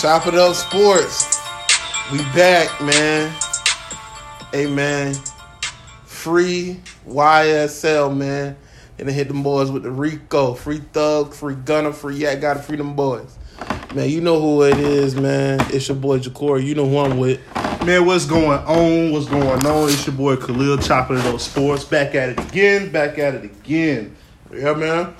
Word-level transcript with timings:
Chop 0.00 0.26
it 0.26 0.34
up 0.34 0.54
sports. 0.54 1.38
We 2.10 2.20
back, 2.32 2.80
man. 2.80 3.30
Hey 4.50 4.64
man. 4.66 5.12
Free 6.06 6.80
YSL, 7.06 8.16
man. 8.16 8.56
And 8.98 9.06
they 9.06 9.12
hit 9.12 9.28
them 9.28 9.42
boys 9.42 9.70
with 9.70 9.82
the 9.82 9.90
Rico. 9.90 10.54
Free 10.54 10.80
thug, 10.94 11.34
free 11.34 11.54
Gunna, 11.54 11.92
free 11.92 12.16
yeah, 12.16 12.34
gotta 12.36 12.60
free 12.60 12.78
them 12.78 12.96
boys. 12.96 13.38
Man, 13.94 14.08
you 14.08 14.22
know 14.22 14.40
who 14.40 14.62
it 14.62 14.78
is, 14.78 15.16
man. 15.16 15.60
It's 15.68 15.88
your 15.88 15.98
boy 15.98 16.18
Ja'Cory. 16.18 16.64
You 16.64 16.76
know 16.76 16.88
who 16.88 16.96
I'm 16.96 17.18
with. 17.18 17.38
Man, 17.84 18.06
what's 18.06 18.24
going 18.24 18.58
on? 18.58 19.12
What's 19.12 19.26
going 19.26 19.66
on? 19.66 19.90
It's 19.90 20.06
your 20.06 20.16
boy 20.16 20.36
Khalil 20.36 20.78
chopping 20.78 21.18
it 21.18 21.26
up 21.26 21.38
sports. 21.40 21.84
Back 21.84 22.14
at 22.14 22.30
it 22.30 22.40
again. 22.40 22.90
Back 22.90 23.18
at 23.18 23.34
it 23.34 23.44
again. 23.44 24.16
Yeah, 24.50 24.72
man. 24.72 25.14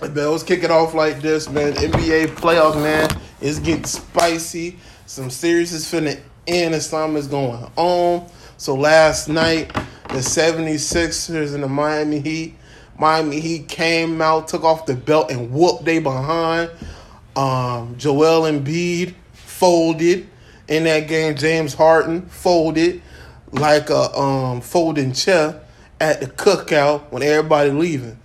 Man, 0.00 0.14
let's 0.14 0.42
kick 0.42 0.64
it 0.64 0.72
off 0.72 0.94
like 0.94 1.22
this, 1.22 1.48
man. 1.48 1.74
NBA 1.74 2.34
playoffs, 2.34 2.74
man. 2.74 3.08
It's 3.40 3.58
getting 3.58 3.84
spicy. 3.84 4.78
Some 5.06 5.30
series 5.30 5.72
is 5.72 5.86
finna 5.86 6.20
end 6.46 6.74
and 6.74 6.82
something 6.82 7.16
is 7.16 7.26
going 7.26 7.70
on. 7.76 8.28
So 8.56 8.74
last 8.74 9.28
night, 9.28 9.72
the 10.08 10.18
76ers 10.18 11.54
and 11.54 11.62
the 11.62 11.68
Miami 11.68 12.20
Heat. 12.20 12.56
Miami 12.98 13.40
Heat 13.40 13.68
came 13.68 14.20
out, 14.20 14.48
took 14.48 14.62
off 14.62 14.84
the 14.84 14.94
belt, 14.94 15.30
and 15.30 15.50
whooped 15.50 15.86
they 15.86 16.00
behind. 16.00 16.70
Um, 17.34 17.96
Joel 17.96 18.42
Embiid 18.42 19.14
folded 19.32 20.28
in 20.68 20.84
that 20.84 21.08
game. 21.08 21.34
James 21.34 21.72
Harden 21.72 22.22
folded 22.26 23.00
like 23.52 23.88
a 23.88 24.14
um, 24.18 24.60
folding 24.60 25.12
chair 25.12 25.62
at 25.98 26.20
the 26.20 26.26
cookout 26.26 27.10
when 27.10 27.22
everybody 27.22 27.70
leaving. 27.70 28.19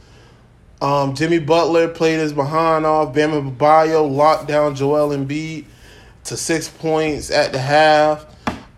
Um, 0.81 1.15
Jimmy 1.15 1.39
Butler 1.39 1.87
played 1.87 2.19
his 2.19 2.33
behind 2.33 2.85
off. 2.85 3.13
Bam 3.13 3.31
Adebayo 3.31 4.09
locked 4.13 4.47
down 4.47 4.75
Joel 4.75 5.09
Embiid 5.09 5.65
to 6.25 6.37
six 6.37 6.67
points 6.67 7.31
at 7.31 7.51
the 7.51 7.59
half. 7.59 8.25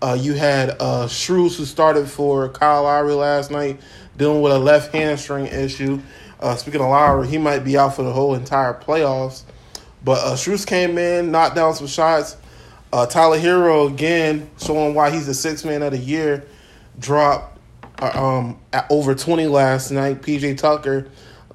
Uh, 0.02 0.16
you 0.20 0.34
had 0.34 0.70
uh, 0.80 1.08
Strus, 1.08 1.58
who 1.58 1.66
started 1.66 2.08
for 2.08 2.50
Kyle 2.50 2.84
Lowry 2.84 3.14
last 3.14 3.50
night, 3.50 3.80
dealing 4.16 4.42
with 4.42 4.54
a 4.54 4.60
left 4.60 4.94
hamstring 4.94 5.48
issue. 5.48 6.00
Uh, 6.40 6.56
speaking 6.56 6.82
of 6.82 6.90
Lowry, 6.90 7.28
he 7.28 7.40
might 7.40 7.60
be 7.60 7.78
out 7.78 7.96
for 7.96 8.04
the 8.04 8.14
whole 8.14 8.36
entire 8.36 8.76
playoffs. 8.76 9.42
But 10.04 10.20
uh, 10.20 10.34
Strus 10.36 10.68
came 10.68 11.00
in, 11.00 11.32
knocked 11.32 11.56
down 11.56 11.74
some 11.74 11.88
shots. 11.88 12.38
Uh, 12.94 13.08
Tyler 13.08 13.40
Herro 13.40 13.92
again, 13.92 14.50
showing 14.60 14.94
why 14.94 15.10
he's 15.10 15.26
the 15.26 15.34
sixth 15.34 15.66
man 15.66 15.82
of 15.82 15.92
the 15.92 15.98
year, 15.98 16.46
dropped 17.00 17.60
uh, 18.00 18.12
um, 18.14 18.60
at 18.72 18.86
over 18.92 19.16
20 19.16 19.48
last 19.48 19.90
night. 19.90 20.22
PJ 20.22 20.60
Tucker 20.60 21.08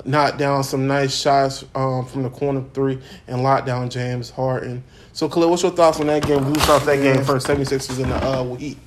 knocked 0.05 0.39
down 0.39 0.64
some 0.64 0.86
nice 0.86 1.14
shots 1.14 1.64
um, 1.75 2.06
from 2.06 2.22
the 2.22 2.31
corner 2.31 2.64
three 2.75 2.98
and 3.27 3.42
locked 3.42 3.67
down 3.67 3.89
James 3.91 4.31
Harden. 4.31 4.83
So, 5.12 5.28
Khalil, 5.28 5.50
what's 5.50 5.62
your 5.62 5.72
thoughts 5.72 6.00
on 6.00 6.06
that 6.06 6.27
game? 6.27 6.42
Who 6.42 6.55
starts 6.61 6.86
that 6.86 6.97
game 6.97 7.22
first? 7.25 7.47
76ers 7.47 8.00
in 8.03 8.08
the 8.08 8.14
uh, 8.17 8.55
Heat. 8.55 8.78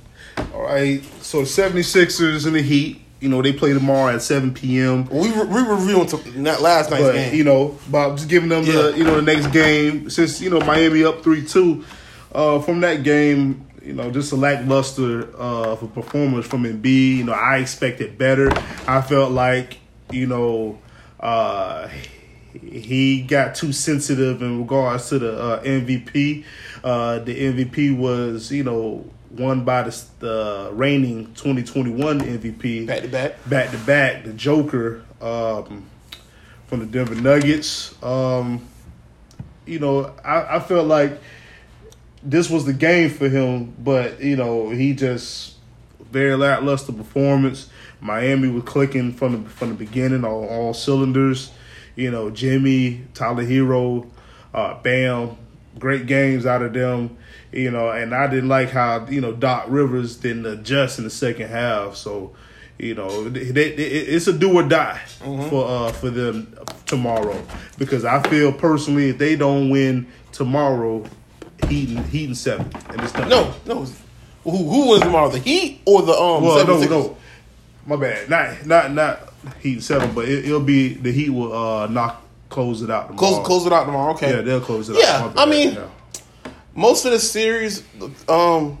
All 0.52 0.62
right. 0.62 1.02
So, 1.22 1.42
76ers 1.42 2.46
in 2.46 2.52
the 2.54 2.62
Heat. 2.62 3.02
You 3.20 3.30
know, 3.30 3.40
they 3.40 3.52
play 3.52 3.72
tomorrow 3.72 4.14
at 4.14 4.20
7 4.20 4.52
p.m. 4.52 5.06
We 5.08 5.30
re- 5.32 5.46
we 5.46 5.60
reviewing 5.62 6.06
to, 6.08 6.16
that 6.42 6.60
last 6.60 6.90
night's 6.90 7.02
But, 7.04 7.12
game. 7.12 7.34
you 7.34 7.44
know, 7.44 7.78
about 7.88 8.16
just 8.18 8.28
giving 8.28 8.50
them 8.50 8.64
the, 8.64 8.92
you 8.96 9.04
know, 9.04 9.20
the 9.20 9.22
next 9.22 9.46
game. 9.52 10.10
Since, 10.10 10.40
you 10.42 10.50
know, 10.50 10.60
Miami 10.60 11.02
up 11.04 11.22
3-2. 11.22 11.82
Uh, 12.32 12.60
from 12.60 12.80
that 12.82 13.02
game, 13.02 13.66
you 13.82 13.94
know, 13.94 14.10
just 14.10 14.32
a 14.32 14.36
lackluster 14.36 15.34
uh, 15.40 15.72
of 15.72 15.82
a 15.82 15.86
performance 15.86 16.46
from 16.46 16.64
Embiid. 16.64 17.16
You 17.16 17.24
know, 17.24 17.32
I 17.32 17.56
expected 17.58 18.18
better. 18.18 18.50
I 18.86 19.00
felt 19.00 19.32
like, 19.32 19.78
you 20.10 20.26
know, 20.26 20.78
uh, 21.26 21.88
he 22.52 23.22
got 23.22 23.56
too 23.56 23.72
sensitive 23.72 24.42
in 24.42 24.60
regards 24.60 25.08
to 25.08 25.18
the 25.18 25.36
uh, 25.36 25.62
MVP. 25.64 26.44
Uh, 26.84 27.18
the 27.18 27.34
MVP 27.34 27.96
was, 27.96 28.52
you 28.52 28.62
know, 28.62 29.04
won 29.32 29.64
by 29.64 29.82
the, 29.82 30.04
the 30.20 30.70
reigning 30.72 31.26
2021 31.34 32.20
MVP 32.20 32.86
Back 32.86 33.02
to 33.02 33.08
back. 33.08 33.48
back 33.48 33.70
to 33.72 33.78
back, 33.78 34.24
the 34.24 34.32
Joker 34.34 35.04
um, 35.20 35.90
from 36.68 36.78
the 36.78 36.86
Denver 36.86 37.16
Nuggets. 37.16 38.00
Um, 38.04 38.64
you 39.66 39.80
know, 39.80 40.14
I, 40.24 40.56
I 40.56 40.60
felt 40.60 40.86
like 40.86 41.20
this 42.22 42.48
was 42.48 42.64
the 42.66 42.72
game 42.72 43.10
for 43.10 43.28
him, 43.28 43.74
but 43.80 44.20
you 44.20 44.36
know, 44.36 44.70
he 44.70 44.94
just 44.94 45.55
very 46.10 46.36
lackluster 46.36 46.92
performance. 46.92 47.68
Miami 48.00 48.48
was 48.48 48.64
clicking 48.64 49.12
from 49.12 49.44
the 49.44 49.50
from 49.50 49.70
the 49.70 49.74
beginning 49.74 50.24
on 50.24 50.48
all 50.48 50.74
cylinders. 50.74 51.50
You 51.94 52.10
know, 52.10 52.30
Jimmy, 52.30 53.06
Tyler 53.14 53.44
Herro, 53.44 54.08
uh, 54.52 54.74
Bam, 54.82 55.36
great 55.78 56.06
games 56.06 56.44
out 56.44 56.62
of 56.62 56.72
them. 56.72 57.16
You 57.52 57.70
know, 57.70 57.90
and 57.90 58.14
I 58.14 58.26
didn't 58.26 58.48
like 58.48 58.70
how 58.70 59.06
you 59.06 59.20
know 59.20 59.32
Doc 59.32 59.66
Rivers 59.68 60.16
didn't 60.16 60.46
adjust 60.46 60.98
in 60.98 61.04
the 61.04 61.10
second 61.10 61.48
half. 61.48 61.96
So, 61.96 62.34
you 62.78 62.94
know, 62.94 63.28
they, 63.28 63.50
they, 63.50 63.68
it's 63.70 64.26
a 64.26 64.32
do 64.32 64.54
or 64.54 64.62
die 64.62 65.00
for 65.48 65.66
uh, 65.66 65.92
for 65.92 66.10
them 66.10 66.54
tomorrow 66.84 67.42
because 67.78 68.04
I 68.04 68.22
feel 68.28 68.52
personally 68.52 69.10
if 69.10 69.18
they 69.18 69.36
don't 69.36 69.70
win 69.70 70.06
tomorrow, 70.32 71.04
Heat 71.68 71.96
and, 71.96 72.06
Heat 72.06 72.26
and 72.26 72.36
seven, 72.36 72.70
and 72.90 73.00
it's 73.00 73.12
done. 73.12 73.28
No, 73.28 73.54
no. 73.64 73.86
Who, 74.50 74.70
who 74.70 74.90
wins 74.90 75.02
tomorrow? 75.02 75.28
The 75.28 75.38
Heat 75.40 75.80
or 75.84 76.02
the 76.02 76.12
um? 76.12 76.42
Well, 76.44 76.64
no, 76.66 76.76
76ers? 76.76 76.90
no. 76.90 77.16
My 77.86 77.96
bad. 77.96 78.28
Not 78.30 78.66
not 78.66 78.92
not 78.92 79.32
Heat 79.60 79.82
seven, 79.82 80.14
but 80.14 80.28
it, 80.28 80.44
it'll 80.46 80.60
be 80.60 80.94
the 80.94 81.12
Heat 81.12 81.30
will 81.30 81.52
uh 81.52 81.86
knock 81.88 82.22
close 82.48 82.80
it 82.82 82.90
out 82.90 83.08
tomorrow. 83.08 83.18
Close, 83.34 83.46
close 83.46 83.66
it 83.66 83.72
out 83.72 83.84
tomorrow. 83.86 84.12
Okay. 84.14 84.30
Yeah, 84.36 84.42
they'll 84.42 84.60
close 84.60 84.88
it 84.88 84.96
Yeah, 84.98 85.16
out. 85.24 85.34
My 85.34 85.42
I 85.42 85.46
mean- 85.46 85.74
Yeah. 85.74 85.86
most 86.74 87.04
of 87.04 87.10
the 87.12 87.18
series, 87.18 87.82
um, 88.28 88.78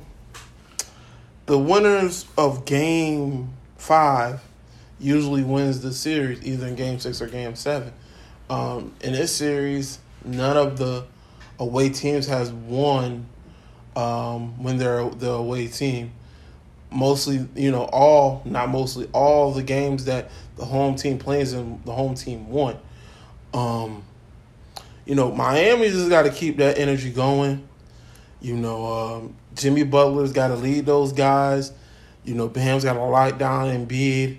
the 1.46 1.58
winners 1.58 2.26
of 2.38 2.64
Game 2.64 3.50
Five 3.76 4.40
usually 4.98 5.42
wins 5.44 5.80
the 5.80 5.92
series, 5.92 6.44
either 6.44 6.66
in 6.68 6.74
Game 6.76 6.98
Six 6.98 7.20
or 7.20 7.26
Game 7.28 7.54
Seven. 7.54 7.92
Um, 8.48 8.92
in 9.00 9.12
this 9.12 9.34
series, 9.34 9.98
none 10.24 10.56
of 10.56 10.78
the 10.78 11.04
away 11.58 11.88
teams 11.88 12.26
has 12.28 12.52
won 12.52 13.26
um, 13.96 14.62
when 14.62 14.76
they're 14.76 15.08
the 15.08 15.30
away 15.30 15.66
team. 15.66 16.12
Mostly, 16.92 17.48
you 17.56 17.72
know, 17.72 17.84
all 17.84 18.42
not 18.44 18.68
mostly 18.68 19.08
all 19.12 19.50
the 19.50 19.62
games 19.62 20.04
that 20.04 20.30
the 20.56 20.64
home 20.64 20.94
team 20.94 21.18
plays 21.18 21.52
and 21.52 21.84
the 21.84 21.92
home 21.92 22.14
team 22.14 22.48
won. 22.48 22.78
Um, 23.52 24.04
you 25.04 25.14
know, 25.14 25.32
Miami 25.32 25.88
just 25.88 26.08
got 26.08 26.22
to 26.22 26.30
keep 26.30 26.58
that 26.58 26.78
energy 26.78 27.10
going. 27.10 27.66
You 28.40 28.56
know, 28.56 28.86
um, 28.86 29.36
Jimmy 29.54 29.82
Butler's 29.82 30.32
got 30.32 30.48
to 30.48 30.56
lead 30.56 30.86
those 30.86 31.12
guys. 31.12 31.72
You 32.24 32.34
know, 32.34 32.48
Bam's 32.48 32.84
got 32.84 32.94
to 32.94 33.02
lock 33.02 33.38
down 33.38 33.68
Embiid. 33.68 34.38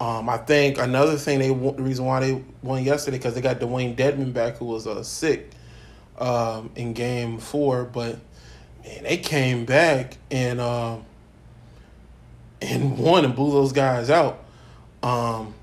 Um, 0.00 0.28
I 0.28 0.38
think 0.38 0.78
another 0.78 1.16
thing 1.16 1.38
they 1.38 1.48
the 1.48 1.82
reason 1.82 2.04
why 2.04 2.20
they 2.20 2.42
won 2.62 2.82
yesterday 2.82 3.18
because 3.18 3.34
they 3.34 3.40
got 3.40 3.60
Dewayne 3.60 3.96
Dedmon 3.96 4.32
back 4.32 4.56
who 4.56 4.66
was 4.66 4.86
uh, 4.86 5.02
sick 5.02 5.50
um, 6.18 6.70
in 6.76 6.92
Game 6.92 7.38
Four, 7.38 7.84
but 7.84 8.18
man, 8.84 9.02
they 9.02 9.16
came 9.16 9.64
back 9.64 10.18
and 10.30 10.60
um, 10.60 11.04
and 12.60 12.98
won 12.98 13.24
and 13.24 13.34
blew 13.34 13.50
those 13.52 13.72
guys 13.72 14.10
out. 14.10 14.44
Um, 15.02 15.54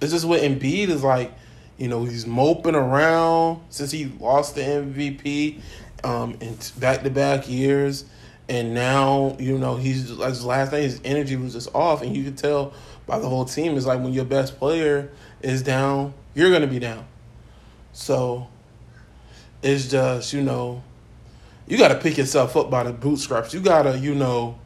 it's 0.00 0.12
just 0.12 0.24
what 0.24 0.40
Embiid 0.40 0.88
is 0.88 1.02
like. 1.02 1.32
You 1.78 1.88
know, 1.88 2.04
he's 2.04 2.26
moping 2.26 2.74
around 2.74 3.62
since 3.70 3.90
he 3.90 4.04
lost 4.20 4.54
the 4.54 4.60
MVP 4.60 5.60
um, 6.04 6.36
in 6.40 6.56
back 6.78 7.02
to 7.02 7.10
back 7.10 7.48
years, 7.48 8.04
and 8.48 8.74
now 8.74 9.36
you 9.38 9.56
know 9.58 9.76
he's 9.76 10.10
like 10.10 10.28
his 10.30 10.44
last 10.44 10.72
night 10.72 10.82
his 10.82 11.00
energy 11.04 11.36
was 11.36 11.54
just 11.54 11.74
off, 11.74 12.02
and 12.02 12.14
you 12.14 12.24
could 12.24 12.36
tell 12.36 12.74
by 13.06 13.18
the 13.18 13.28
whole 13.28 13.46
team. 13.46 13.76
It's 13.76 13.86
like 13.86 14.00
when 14.00 14.12
your 14.12 14.26
best 14.26 14.58
player 14.58 15.10
is 15.40 15.62
down, 15.62 16.12
you're 16.34 16.50
gonna 16.50 16.66
be 16.66 16.78
down. 16.78 17.06
So 17.92 18.48
it's 19.62 19.88
just 19.88 20.34
you 20.34 20.42
know 20.42 20.82
you 21.70 21.78
got 21.78 21.88
to 21.88 21.94
pick 21.94 22.18
yourself 22.18 22.56
up 22.56 22.70
by 22.70 22.82
the 22.82 22.92
bootstraps. 22.92 23.54
You 23.54 23.60
gotta 23.60 23.96
you 23.98 24.14
know 24.14 24.58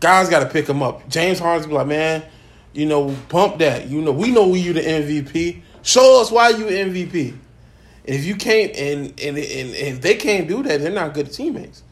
guys 0.00 0.28
got 0.28 0.40
to 0.40 0.46
pick 0.46 0.68
him 0.68 0.82
up. 0.82 1.08
James 1.08 1.38
Harden's 1.38 1.66
be 1.66 1.74
like, 1.74 1.86
man, 1.86 2.24
you 2.72 2.86
know, 2.86 3.14
pump 3.28 3.58
that. 3.58 3.88
You 3.88 4.00
know, 4.00 4.12
we 4.12 4.30
know 4.30 4.54
you 4.54 4.72
the 4.72 4.80
MVP. 4.80 5.62
Show 5.82 6.20
us 6.20 6.30
why 6.30 6.50
you 6.50 6.66
MVP. 6.66 7.30
And 7.30 8.16
if 8.16 8.24
you 8.24 8.36
can't, 8.36 8.74
and 8.76 9.06
and, 9.20 9.36
and 9.38 9.38
and 9.38 9.74
if 9.74 10.00
they 10.00 10.14
can't 10.14 10.48
do 10.48 10.62
that, 10.62 10.80
they're 10.80 10.90
not 10.90 11.14
good 11.14 11.32
teammates. 11.32 11.82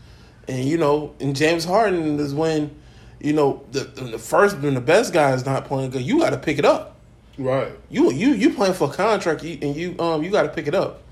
And 0.49 0.65
you 0.65 0.79
know, 0.79 1.15
and 1.21 1.37
James 1.37 1.65
Harden 1.65 2.19
is 2.19 2.35
when, 2.35 2.75
you 3.21 3.33
know, 3.33 3.65
the 3.73 3.81
the 3.81 4.19
first 4.19 4.59
when 4.59 4.75
the 4.75 4.81
best 4.81 5.13
guy 5.13 5.33
is 5.33 5.45
not 5.45 5.67
playing 5.67 5.91
good, 5.91 6.03
you 6.03 6.21
got 6.21 6.31
to 6.31 6.39
pick 6.39 6.59
it 6.59 6.65
up. 6.65 6.97
Right. 7.39 7.73
You 7.91 8.11
you 8.13 8.31
you 8.31 8.55
playing 8.55 8.75
for 8.75 8.91
a 8.91 8.93
contract, 8.93 9.43
and 9.43 9.77
you 9.77 9.95
um 9.99 10.23
you 10.23 10.31
got 10.31 10.43
to 10.43 10.49
pick 10.49 10.67
it 10.67 10.75
up. 10.75 11.03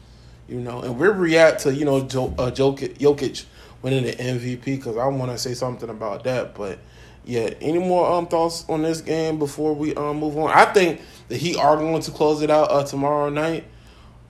You 0.48 0.60
know, 0.60 0.82
and 0.82 0.98
we 0.98 1.08
react 1.08 1.62
to 1.62 1.74
you 1.74 1.84
know 1.84 1.96
uh, 1.96 2.50
Jokic, 2.50 3.44
winning 3.82 4.04
the 4.04 4.12
MVP 4.12 4.64
because 4.64 4.96
I 4.96 5.06
want 5.06 5.30
to 5.30 5.38
say 5.38 5.54
something 5.54 5.88
about 5.88 6.24
that. 6.24 6.54
But 6.54 6.78
yeah, 7.24 7.50
any 7.60 7.78
more 7.78 8.10
um 8.12 8.26
thoughts 8.26 8.64
on 8.68 8.82
this 8.82 9.00
game 9.00 9.38
before 9.38 9.74
we 9.74 9.94
um 9.94 10.18
move 10.18 10.36
on? 10.36 10.50
I 10.50 10.66
think 10.66 11.00
the 11.28 11.36
he 11.36 11.56
are 11.56 11.76
going 11.76 12.02
to 12.02 12.10
close 12.10 12.42
it 12.42 12.50
out 12.50 12.70
uh, 12.70 12.84
tomorrow 12.84 13.30
night. 13.30 13.64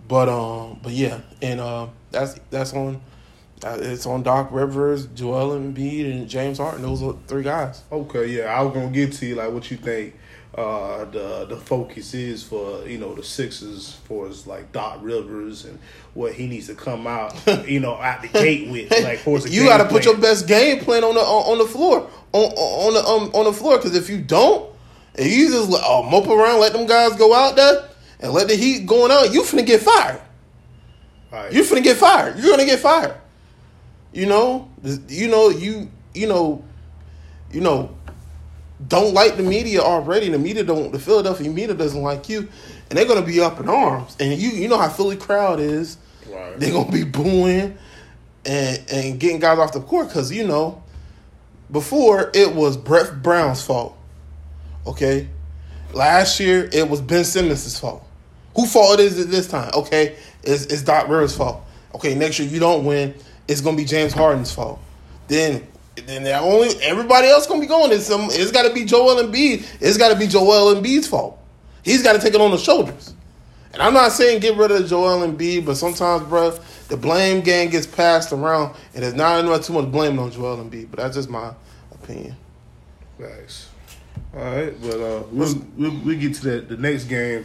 But 0.06 0.28
um, 0.28 0.80
but 0.82 0.92
yeah, 0.92 1.20
and 1.42 1.60
uh, 1.60 1.88
that's 2.10 2.38
that's 2.50 2.72
on. 2.74 3.00
Uh, 3.62 3.78
it's 3.80 4.04
on 4.04 4.22
Doc 4.22 4.48
Rivers, 4.50 5.06
Joel 5.06 5.58
Embiid, 5.58 6.10
and 6.10 6.28
James 6.28 6.58
Harden. 6.58 6.82
Those 6.82 7.02
are 7.02 7.16
three 7.26 7.42
guys. 7.42 7.82
Okay, 7.90 8.26
yeah, 8.26 8.44
I 8.44 8.60
was 8.60 8.74
gonna 8.74 8.90
get 8.90 9.12
to 9.14 9.26
you 9.26 9.36
like 9.36 9.52
what 9.52 9.70
you 9.70 9.78
think 9.78 10.14
uh, 10.56 11.04
the 11.06 11.46
the 11.46 11.56
focus 11.56 12.14
is 12.14 12.42
for 12.42 12.86
you 12.86 12.98
know 12.98 13.14
the 13.14 13.22
Sixers 13.22 13.92
for 14.04 14.28
his 14.28 14.46
like 14.46 14.70
Doc 14.72 14.98
Rivers 15.02 15.64
and 15.64 15.78
what 16.14 16.34
he 16.34 16.46
needs 16.46 16.68
to 16.68 16.74
come 16.74 17.06
out 17.06 17.34
you 17.66 17.80
know 17.80 17.94
out 17.96 18.22
the 18.22 18.28
gate 18.28 18.70
with 18.70 18.90
like 19.02 19.18
for 19.18 19.38
his 19.38 19.54
you 19.54 19.64
got 19.64 19.78
to 19.78 19.86
put 19.86 20.04
your 20.04 20.16
best 20.16 20.46
game 20.46 20.78
plan 20.80 21.02
on 21.02 21.14
the 21.14 21.20
on, 21.20 21.52
on 21.52 21.58
the 21.58 21.66
floor 21.66 22.08
on 22.32 22.52
on 22.52 22.94
the 22.94 23.04
um, 23.04 23.30
on 23.34 23.44
the 23.44 23.52
floor 23.52 23.78
because 23.78 23.96
if 23.96 24.08
you 24.08 24.20
don't, 24.20 24.72
and 25.16 25.28
you 25.28 25.50
just 25.50 25.70
oh, 25.72 26.02
mope 26.02 26.26
around, 26.26 26.60
let 26.60 26.72
them 26.72 26.86
guys 26.86 27.16
go 27.16 27.32
out 27.32 27.56
there 27.56 27.88
and 28.20 28.32
let 28.32 28.48
the 28.48 28.56
heat 28.56 28.86
going 28.86 29.10
out, 29.10 29.32
you 29.32 29.42
finna 29.42 29.64
get 29.64 29.80
fired. 29.80 30.20
Right. 31.32 31.52
You 31.52 31.62
finna 31.62 31.82
get 31.82 31.96
fired. 31.96 32.38
You're 32.38 32.50
gonna 32.50 32.64
get 32.64 32.80
fired. 32.80 33.16
You 34.12 34.26
know, 34.26 34.70
you 35.08 35.28
know, 35.28 35.48
you 35.48 35.90
you 36.14 36.28
know, 36.28 36.64
you 37.50 37.60
know, 37.60 37.96
don't 38.88 39.14
like 39.14 39.36
the 39.36 39.42
media 39.42 39.80
already. 39.80 40.28
The 40.28 40.38
media 40.38 40.64
don't. 40.64 40.92
The 40.92 40.98
Philadelphia 40.98 41.50
media 41.50 41.74
doesn't 41.74 42.02
like 42.02 42.28
you, 42.28 42.48
and 42.90 42.98
they're 42.98 43.06
gonna 43.06 43.22
be 43.22 43.40
up 43.40 43.60
in 43.60 43.68
arms. 43.68 44.16
And 44.20 44.40
you 44.40 44.50
you 44.50 44.68
know 44.68 44.78
how 44.78 44.88
Philly 44.88 45.16
crowd 45.16 45.60
is. 45.60 45.96
Right. 46.28 46.58
They're 46.58 46.72
gonna 46.72 46.90
be 46.90 47.04
booing 47.04 47.76
and 48.44 48.84
and 48.90 49.20
getting 49.20 49.40
guys 49.40 49.58
off 49.58 49.72
the 49.72 49.80
court 49.80 50.08
because 50.08 50.32
you 50.32 50.46
know 50.46 50.82
before 51.70 52.30
it 52.34 52.54
was 52.54 52.76
Brett 52.76 53.22
Brown's 53.22 53.62
fault. 53.62 53.96
Okay, 54.86 55.28
last 55.92 56.40
year 56.40 56.68
it 56.72 56.88
was 56.88 57.00
Ben 57.00 57.24
Simmons' 57.24 57.78
fault. 57.78 58.04
Who 58.56 58.66
fault 58.66 59.00
is 59.00 59.18
it 59.18 59.30
this 59.30 59.48
time? 59.48 59.70
Okay, 59.74 60.16
it's, 60.42 60.66
it's 60.66 60.82
Doc 60.82 61.08
Rivers' 61.08 61.36
fault. 61.36 61.64
Okay, 61.94 62.14
next 62.14 62.38
year 62.38 62.46
if 62.46 62.52
you 62.52 62.60
don't 62.60 62.84
win 62.84 63.14
it's 63.48 63.60
gonna 63.60 63.76
be 63.76 63.84
James 63.84 64.12
Harden's 64.12 64.52
fault. 64.52 64.80
Then 65.28 65.66
then 65.96 66.24
that 66.24 66.42
only 66.42 66.68
everybody 66.82 67.28
else 67.28 67.46
gonna 67.46 67.60
be 67.60 67.66
going. 67.66 67.92
It's 67.92 68.06
some 68.06 68.28
it's 68.30 68.50
gotta 68.50 68.72
be 68.72 68.84
Joel 68.84 69.22
Embiid. 69.22 69.66
It's 69.80 69.96
gotta 69.96 70.16
be 70.18 70.26
Joel 70.26 70.74
Embiid's 70.74 71.06
fault. 71.06 71.38
He's 71.82 72.02
gotta 72.02 72.18
take 72.18 72.34
it 72.34 72.40
on 72.40 72.50
the 72.50 72.58
shoulders. 72.58 73.14
And 73.72 73.82
I'm 73.82 73.92
not 73.92 74.12
saying 74.12 74.40
get 74.40 74.56
rid 74.56 74.70
of 74.70 74.86
Joel 74.88 75.26
Embiid, 75.26 75.66
but 75.66 75.76
sometimes, 75.76 76.24
bro, 76.28 76.56
the 76.88 76.96
blame 76.96 77.40
game 77.40 77.70
gets 77.70 77.86
passed 77.86 78.32
around, 78.32 78.74
and 78.94 79.02
there's 79.02 79.14
not 79.14 79.40
enough 79.44 79.66
too 79.66 79.72
much 79.72 79.90
blame 79.90 80.18
on 80.18 80.30
Joel 80.30 80.58
Embiid. 80.58 80.90
But 80.90 81.00
that's 81.00 81.16
just 81.16 81.28
my 81.28 81.52
opinion. 81.90 82.36
Nice. 83.18 83.68
All 84.32 84.42
right, 84.44 84.80
but 84.80 85.00
uh, 85.00 85.22
we'll, 85.32 85.54
we'll, 85.76 86.00
we'll 86.04 86.18
get 86.18 86.34
to 86.34 86.50
that 86.50 86.68
the 86.68 86.76
next 86.76 87.04
game. 87.04 87.44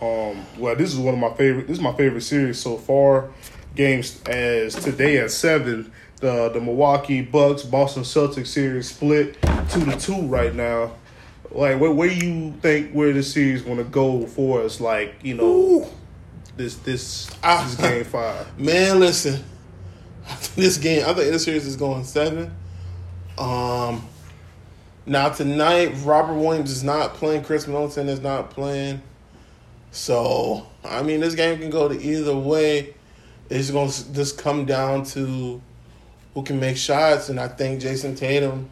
Um, 0.00 0.44
well, 0.58 0.74
this 0.74 0.92
is 0.92 0.98
one 0.98 1.14
of 1.14 1.20
my 1.20 1.32
favorite. 1.34 1.68
This 1.68 1.78
is 1.78 1.82
my 1.82 1.92
favorite 1.94 2.22
series 2.22 2.58
so 2.58 2.76
far 2.76 3.30
games 3.74 4.20
as 4.24 4.74
today 4.74 5.18
at 5.18 5.30
seven. 5.30 5.92
The 6.22 6.50
the 6.50 6.60
Milwaukee 6.60 7.20
Bucks 7.20 7.64
Boston 7.64 8.04
Celtics 8.04 8.46
series 8.46 8.88
split 8.88 9.36
two 9.68 9.84
to 9.84 9.98
two 9.98 10.22
right 10.28 10.54
now. 10.54 10.92
Like 11.50 11.80
where 11.80 11.90
where 11.90 12.12
you 12.12 12.52
think 12.62 12.92
where 12.92 13.12
the 13.12 13.24
series 13.24 13.62
gonna 13.62 13.82
go 13.82 14.28
for 14.28 14.62
us? 14.62 14.80
Like 14.80 15.16
you 15.22 15.34
know 15.34 15.44
Ooh. 15.44 15.86
this 16.56 16.76
this 16.76 17.28
I, 17.42 17.64
this 17.64 17.74
game 17.74 18.04
five. 18.04 18.56
Man, 18.56 19.00
listen, 19.00 19.42
this 20.54 20.78
game 20.78 21.02
I 21.02 21.12
think 21.12 21.32
this 21.32 21.42
series 21.42 21.66
is 21.66 21.74
going 21.74 22.04
seven. 22.04 22.54
Um, 23.36 24.06
now 25.04 25.30
tonight 25.30 25.92
Robert 26.04 26.34
Williams 26.34 26.70
is 26.70 26.84
not 26.84 27.14
playing. 27.14 27.42
Khris 27.42 27.66
Middleton 27.66 28.08
is 28.08 28.20
not 28.20 28.50
playing. 28.50 29.02
So 29.90 30.68
I 30.84 31.02
mean, 31.02 31.18
this 31.18 31.34
game 31.34 31.58
can 31.58 31.70
go 31.70 31.88
to 31.88 32.00
either 32.00 32.36
way 32.36 32.94
it's 33.50 33.70
going 33.70 33.90
to 33.90 34.12
just 34.14 34.38
come 34.38 34.64
down 34.64 35.04
to 35.04 35.60
who 36.34 36.42
can 36.42 36.58
make 36.60 36.76
shots, 36.76 37.28
and 37.28 37.38
I 37.38 37.48
think 37.48 37.80
Jayson 37.80 38.16
Tatum 38.16 38.68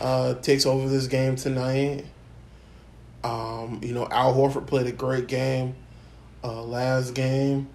uh, 0.00 0.34
takes 0.34 0.66
over 0.66 0.88
this 0.88 1.06
game 1.06 1.36
tonight. 1.36 2.04
Um, 3.24 3.80
you 3.82 3.92
know, 3.92 4.08
Al 4.10 4.34
Horford 4.34 4.66
played 4.66 4.86
a 4.86 4.92
great 4.92 5.28
game 5.28 5.76
uh, 6.44 6.62
last 6.62 7.14
game. 7.14 7.68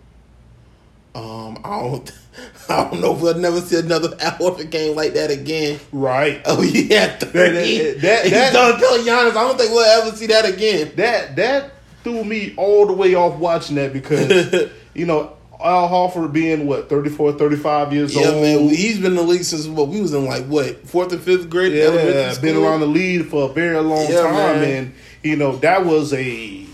Um, 1.16 1.58
I 1.64 1.80
don't, 1.82 2.12
I 2.70 2.84
don't 2.84 3.02
know 3.02 3.16
if 3.16 3.22
we'll 3.22 3.38
never 3.38 3.62
see 3.62 3.80
another 3.80 4.16
Al 4.20 4.32
Horford 4.34 4.70
game 4.70 4.96
like 4.96 5.14
that 5.14 5.32
again. 5.32 5.80
Right? 5.92 6.42
Oh 6.46 6.62
yeah, 6.62 7.18
thirty. 7.18 7.78
That, 7.78 8.02
that, 8.02 8.24
that, 8.24 8.30
that 8.32 8.54
done 8.54 8.80
kill 8.80 8.98
Giannis. 9.00 9.32
I 9.32 9.34
don't 9.34 9.58
think 9.58 9.72
we'll 9.72 10.02
ever 10.02 10.16
see 10.16 10.28
that 10.28 10.46
again. 10.46 10.92
That 10.96 11.36
that 11.38 11.72
threw 12.04 12.24
me 12.24 12.54
all 12.58 12.86
the 12.86 12.94
way 12.94 13.16
off 13.16 13.38
watching 13.38 13.76
that 13.78 13.94
because 13.94 14.72
you 14.94 15.06
know 15.06 15.37
Al 15.64 15.90
Horford 15.90 16.34
being 16.34 16.68
what 16.68 16.90
34, 16.90 17.34
35 17.34 17.94
years 17.94 18.16
yeah, 18.16 18.28
old. 18.28 18.36
Yeah, 18.36 18.42
man, 18.42 18.70
he's 18.70 18.98
been 19.00 19.12
in 19.12 19.16
the 19.16 19.24
league 19.24 19.44
since 19.44 19.66
what 19.68 19.88
we 19.88 20.00
was 20.00 20.14
in 20.14 20.26
like 20.26 20.46
what 20.46 20.88
fourth 20.88 21.12
and 21.12 21.22
fifth 21.22 21.50
grade. 21.50 21.74
Yeah, 21.74 22.36
been 22.40 22.58
around 22.58 22.82
the 22.82 22.88
league 22.88 23.26
for 23.28 23.50
a 23.50 23.54
very 23.54 23.80
long 23.82 24.08
yeah, 24.08 24.22
time, 24.22 24.34
man. 24.34 24.64
and 24.64 24.94
you 25.24 25.36
know 25.36 25.56
that 25.58 25.86
was 25.86 26.14
a. 26.14 26.66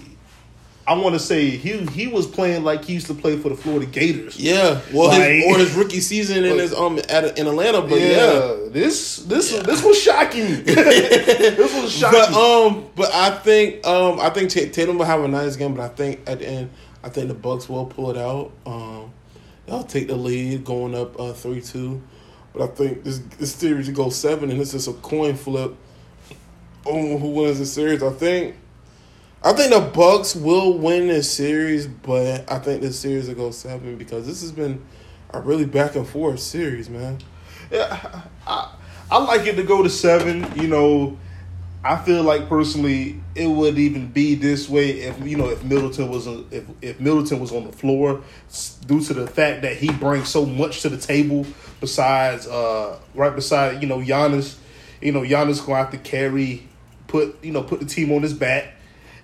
I 0.85 0.95
want 0.95 1.15
to 1.15 1.19
say 1.19 1.51
he 1.51 1.77
he 1.85 2.07
was 2.07 2.27
playing 2.27 2.65
like 2.65 2.83
he 2.83 2.95
used 2.95 3.07
to 3.07 3.13
play 3.13 3.37
for 3.37 3.47
the 3.47 3.55
Florida 3.55 3.85
Gators. 3.85 4.37
Yeah, 4.37 4.81
well, 4.93 5.07
like, 5.07 5.31
his, 5.31 5.45
or 5.45 5.57
his 5.57 5.73
rookie 5.75 6.01
season 6.01 6.43
in 6.43 6.57
his 6.57 6.73
um 6.73 6.99
at 7.07 7.39
in 7.39 7.47
Atlanta. 7.47 7.81
But 7.81 8.01
yeah, 8.01 8.07
yeah. 8.07 8.55
this 8.67 9.17
this 9.19 9.53
yeah. 9.53 9.61
this 9.61 9.81
was 9.81 9.97
shocking. 9.97 10.45
this 10.65 11.81
was 11.81 11.89
shocking. 11.89 12.19
But 12.19 12.33
um, 12.33 12.89
but 12.97 13.13
I 13.13 13.29
think 13.29 13.87
um 13.87 14.19
I 14.19 14.29
think 14.29 14.49
Tatum 14.49 14.97
will 14.97 15.05
have 15.05 15.23
a 15.23 15.27
nice 15.29 15.55
game, 15.55 15.73
but 15.73 15.89
I 15.89 15.95
think 15.95 16.19
at 16.27 16.39
the 16.39 16.49
end 16.49 16.69
I 17.03 17.09
think 17.09 17.27
the 17.27 17.33
Bucks 17.33 17.67
will 17.67 17.85
pull 17.85 18.11
it 18.11 18.17
out. 18.17 18.51
Um, 18.65 19.11
they'll 19.65 19.83
take 19.83 20.07
the 20.07 20.15
lead 20.15 20.63
going 20.63 20.95
up 20.95 21.19
uh, 21.19 21.33
three 21.33 21.61
two, 21.61 22.01
but 22.53 22.61
I 22.63 22.67
think 22.67 23.03
this 23.03 23.19
this 23.37 23.53
series 23.53 23.87
will 23.87 23.95
go 23.95 24.09
seven, 24.09 24.49
and 24.49 24.59
this 24.59 24.73
is 24.73 24.87
a 24.87 24.93
coin 24.93 25.35
flip 25.35 25.75
on 26.85 27.19
who 27.19 27.29
wins 27.29 27.59
the 27.59 27.65
series. 27.65 28.01
I 28.01 28.11
think. 28.11 28.55
I 29.45 29.51
think 29.51 29.73
the 29.73 29.81
Bucks 29.81 30.37
will 30.37 30.77
win 30.77 31.09
this 31.09 31.29
series, 31.29 31.85
but 31.85 32.49
I 32.49 32.59
think 32.59 32.81
this 32.81 32.97
series 32.97 33.27
will 33.27 33.35
go 33.35 33.51
seven 33.51 33.97
because 33.97 34.25
this 34.25 34.41
has 34.41 34.53
been 34.53 34.81
a 35.31 35.41
really 35.41 35.65
back 35.65 35.97
and 35.97 36.07
forth 36.07 36.39
series, 36.39 36.89
man. 36.89 37.17
Yeah, 37.69 38.21
I, 38.47 38.73
I 39.11 39.17
like 39.17 39.45
it 39.45 39.55
to 39.57 39.63
go 39.63 39.83
to 39.83 39.89
seven. 39.89 40.49
You 40.55 40.69
know, 40.69 41.17
I 41.85 41.97
feel 41.97 42.23
like 42.23 42.47
personally 42.47 43.21
it 43.35 43.47
would 43.47 43.77
even 43.77 44.07
be 44.07 44.35
this 44.35 44.69
way 44.69 44.91
if 45.01 45.19
you 45.27 45.35
know 45.35 45.49
if 45.49 45.63
Middleton 45.65 46.09
was 46.09 46.27
if 46.27 46.63
if 46.81 46.99
Middleton 46.99 47.39
was 47.39 47.51
on 47.51 47.65
the 47.65 47.73
floor 47.73 48.21
due 48.87 49.01
to 49.01 49.13
the 49.13 49.27
fact 49.27 49.63
that 49.63 49.75
he 49.75 49.91
brings 49.91 50.29
so 50.29 50.45
much 50.45 50.81
to 50.83 50.89
the 50.89 50.97
table 50.97 51.45
besides 51.81 52.47
uh 52.47 52.97
right 53.13 53.35
beside 53.35 53.81
you 53.81 53.87
know 53.87 53.99
Giannis 53.99 54.55
you 55.01 55.11
know 55.11 55.21
Giannis 55.21 55.65
to 55.65 55.73
have 55.73 55.91
to 55.91 55.97
carry 55.97 56.67
put 57.07 57.43
you 57.43 57.51
know 57.51 57.63
put 57.63 57.81
the 57.81 57.85
team 57.85 58.13
on 58.13 58.21
his 58.21 58.33
back 58.33 58.75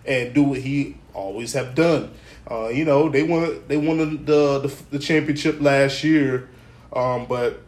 and 0.06 0.34
do 0.34 0.44
what 0.44 0.60
he 0.60 0.98
always 1.13 1.54
have 1.54 1.75
done 1.75 2.12
uh 2.51 2.68
you 2.68 2.84
know 2.84 3.08
they 3.08 3.24
won 3.24 3.63
they 3.70 3.78
won 3.78 4.25
the 4.25 4.60
the, 4.60 4.75
the 4.92 5.00
championship 5.00 5.62
last 5.62 6.04
year 6.04 6.50
um 6.92 7.25
but 7.25 7.62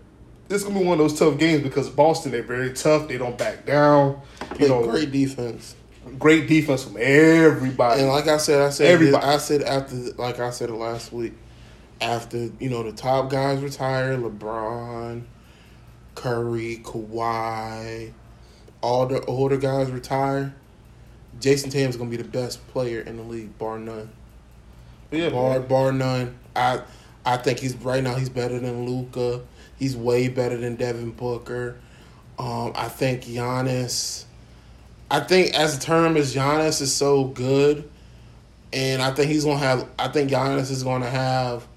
this 0.51 0.63
gonna 0.63 0.77
be 0.77 0.85
one 0.85 0.99
of 0.99 1.09
those 1.09 1.17
tough 1.17 1.37
games 1.39 1.63
because 1.63 1.89
Boston 1.89 2.33
they're 2.33 2.43
very 2.43 2.73
tough. 2.73 3.07
They 3.07 3.17
don't 3.17 3.37
back 3.37 3.65
down. 3.65 4.21
You 4.61 4.69
know, 4.69 4.83
great 4.83 5.11
defense. 5.11 5.75
Great 6.17 6.47
defense 6.47 6.83
from 6.83 6.97
everybody. 6.99 8.01
And 8.01 8.09
like 8.09 8.27
I 8.27 8.37
said, 8.37 8.61
I 8.61 8.69
said 8.69 8.91
everybody. 8.91 9.23
I 9.23 9.37
said 9.37 9.61
after, 9.61 9.95
like 10.13 10.39
I 10.39 10.49
said 10.49 10.69
last 10.71 11.13
week, 11.13 11.33
after 11.99 12.49
you 12.59 12.69
know 12.69 12.83
the 12.83 12.91
top 12.91 13.29
guys 13.29 13.61
retire, 13.61 14.17
LeBron, 14.17 15.23
Curry, 16.15 16.81
Kawhi, 16.83 18.11
all 18.81 19.05
the 19.05 19.23
older 19.25 19.57
guys 19.57 19.91
retire. 19.91 20.55
Jayson 21.39 21.71
Tatum's 21.71 21.97
gonna 21.97 22.09
be 22.09 22.17
the 22.17 22.23
best 22.23 22.67
player 22.69 23.01
in 23.01 23.17
the 23.17 23.23
league, 23.23 23.57
bar 23.57 23.79
none. 23.79 24.09
Yeah, 25.11 25.29
bar 25.29 25.59
man. 25.59 25.67
bar 25.67 25.91
none. 25.91 26.39
I 26.55 26.81
I 27.25 27.37
think 27.37 27.59
he's 27.59 27.75
right 27.75 28.03
now. 28.03 28.15
He's 28.15 28.29
better 28.29 28.59
than 28.59 28.85
Luka. 28.85 29.41
He's 29.77 29.95
way 29.95 30.27
better 30.27 30.57
than 30.57 30.75
Devin 30.75 31.11
Booker. 31.11 31.79
Um, 32.37 32.71
I 32.75 32.87
think 32.87 33.23
Giannis. 33.23 34.25
I 35.11 35.19
think 35.19 35.53
as 35.53 35.77
a 35.77 35.79
term 35.81 36.15
as 36.15 36.33
Giannis 36.33 36.81
is 36.81 36.93
so 36.93 37.25
good, 37.25 37.89
and 38.71 39.01
I 39.01 39.11
think 39.11 39.29
he's 39.29 39.43
gonna 39.43 39.59
have. 39.59 39.87
I 39.99 40.07
think 40.07 40.31
Giannis 40.31 40.71
is 40.71 40.83
gonna 40.83 41.09
have 41.09 41.67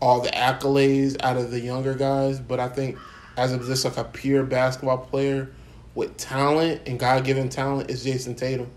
all 0.00 0.20
the 0.20 0.28
accolades 0.28 1.16
out 1.22 1.38
of 1.38 1.50
the 1.50 1.58
younger 1.58 1.94
guys. 1.94 2.38
But 2.38 2.60
I 2.60 2.68
think 2.68 2.98
as 3.38 3.52
a 3.52 3.58
just 3.58 3.86
like 3.86 3.96
a 3.96 4.04
pure 4.04 4.42
basketball 4.44 4.98
player 4.98 5.50
with 5.94 6.18
talent 6.18 6.82
and 6.86 7.00
God 7.00 7.24
given 7.24 7.48
talent 7.48 7.90
is 7.90 8.04
Jayson 8.04 8.36
Tatum. 8.36 8.68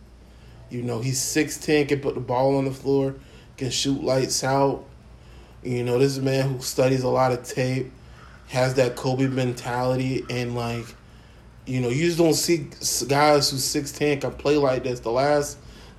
You 0.70 0.82
know, 0.82 1.02
he's 1.02 1.22
six 1.22 1.58
ten, 1.58 1.86
can 1.86 2.00
put 2.00 2.16
the 2.16 2.22
ball 2.22 2.56
on 2.56 2.64
the 2.64 2.72
floor, 2.72 3.16
can 3.58 3.70
shoot 3.70 4.02
lights 4.02 4.44
out. 4.46 4.86
You 5.62 5.84
know, 5.84 6.00
this 6.00 6.14
is 6.14 6.20
a 6.20 6.22
man 6.22 6.50
who 6.50 6.62
studies 6.62 7.04
a 7.04 7.10
lot 7.10 7.34
of 7.34 7.44
tape 7.44 7.92
has 8.48 8.76
that 8.76 8.96
Kobe 8.96 9.28
mentality 9.28 10.24
and 10.30 10.56
like, 10.56 10.86
you 11.66 11.82
know, 11.82 11.90
you 11.90 12.06
just 12.06 12.18
don't 12.18 12.34
see 12.34 12.68
guys 13.08 13.50
who 13.50 13.58
six 13.58 13.92
ten 13.92 14.20
can 14.20 14.32
play 14.32 14.58
like 14.58 14.84
this. 14.84 15.00
The 15.00 15.12
last 15.12 15.58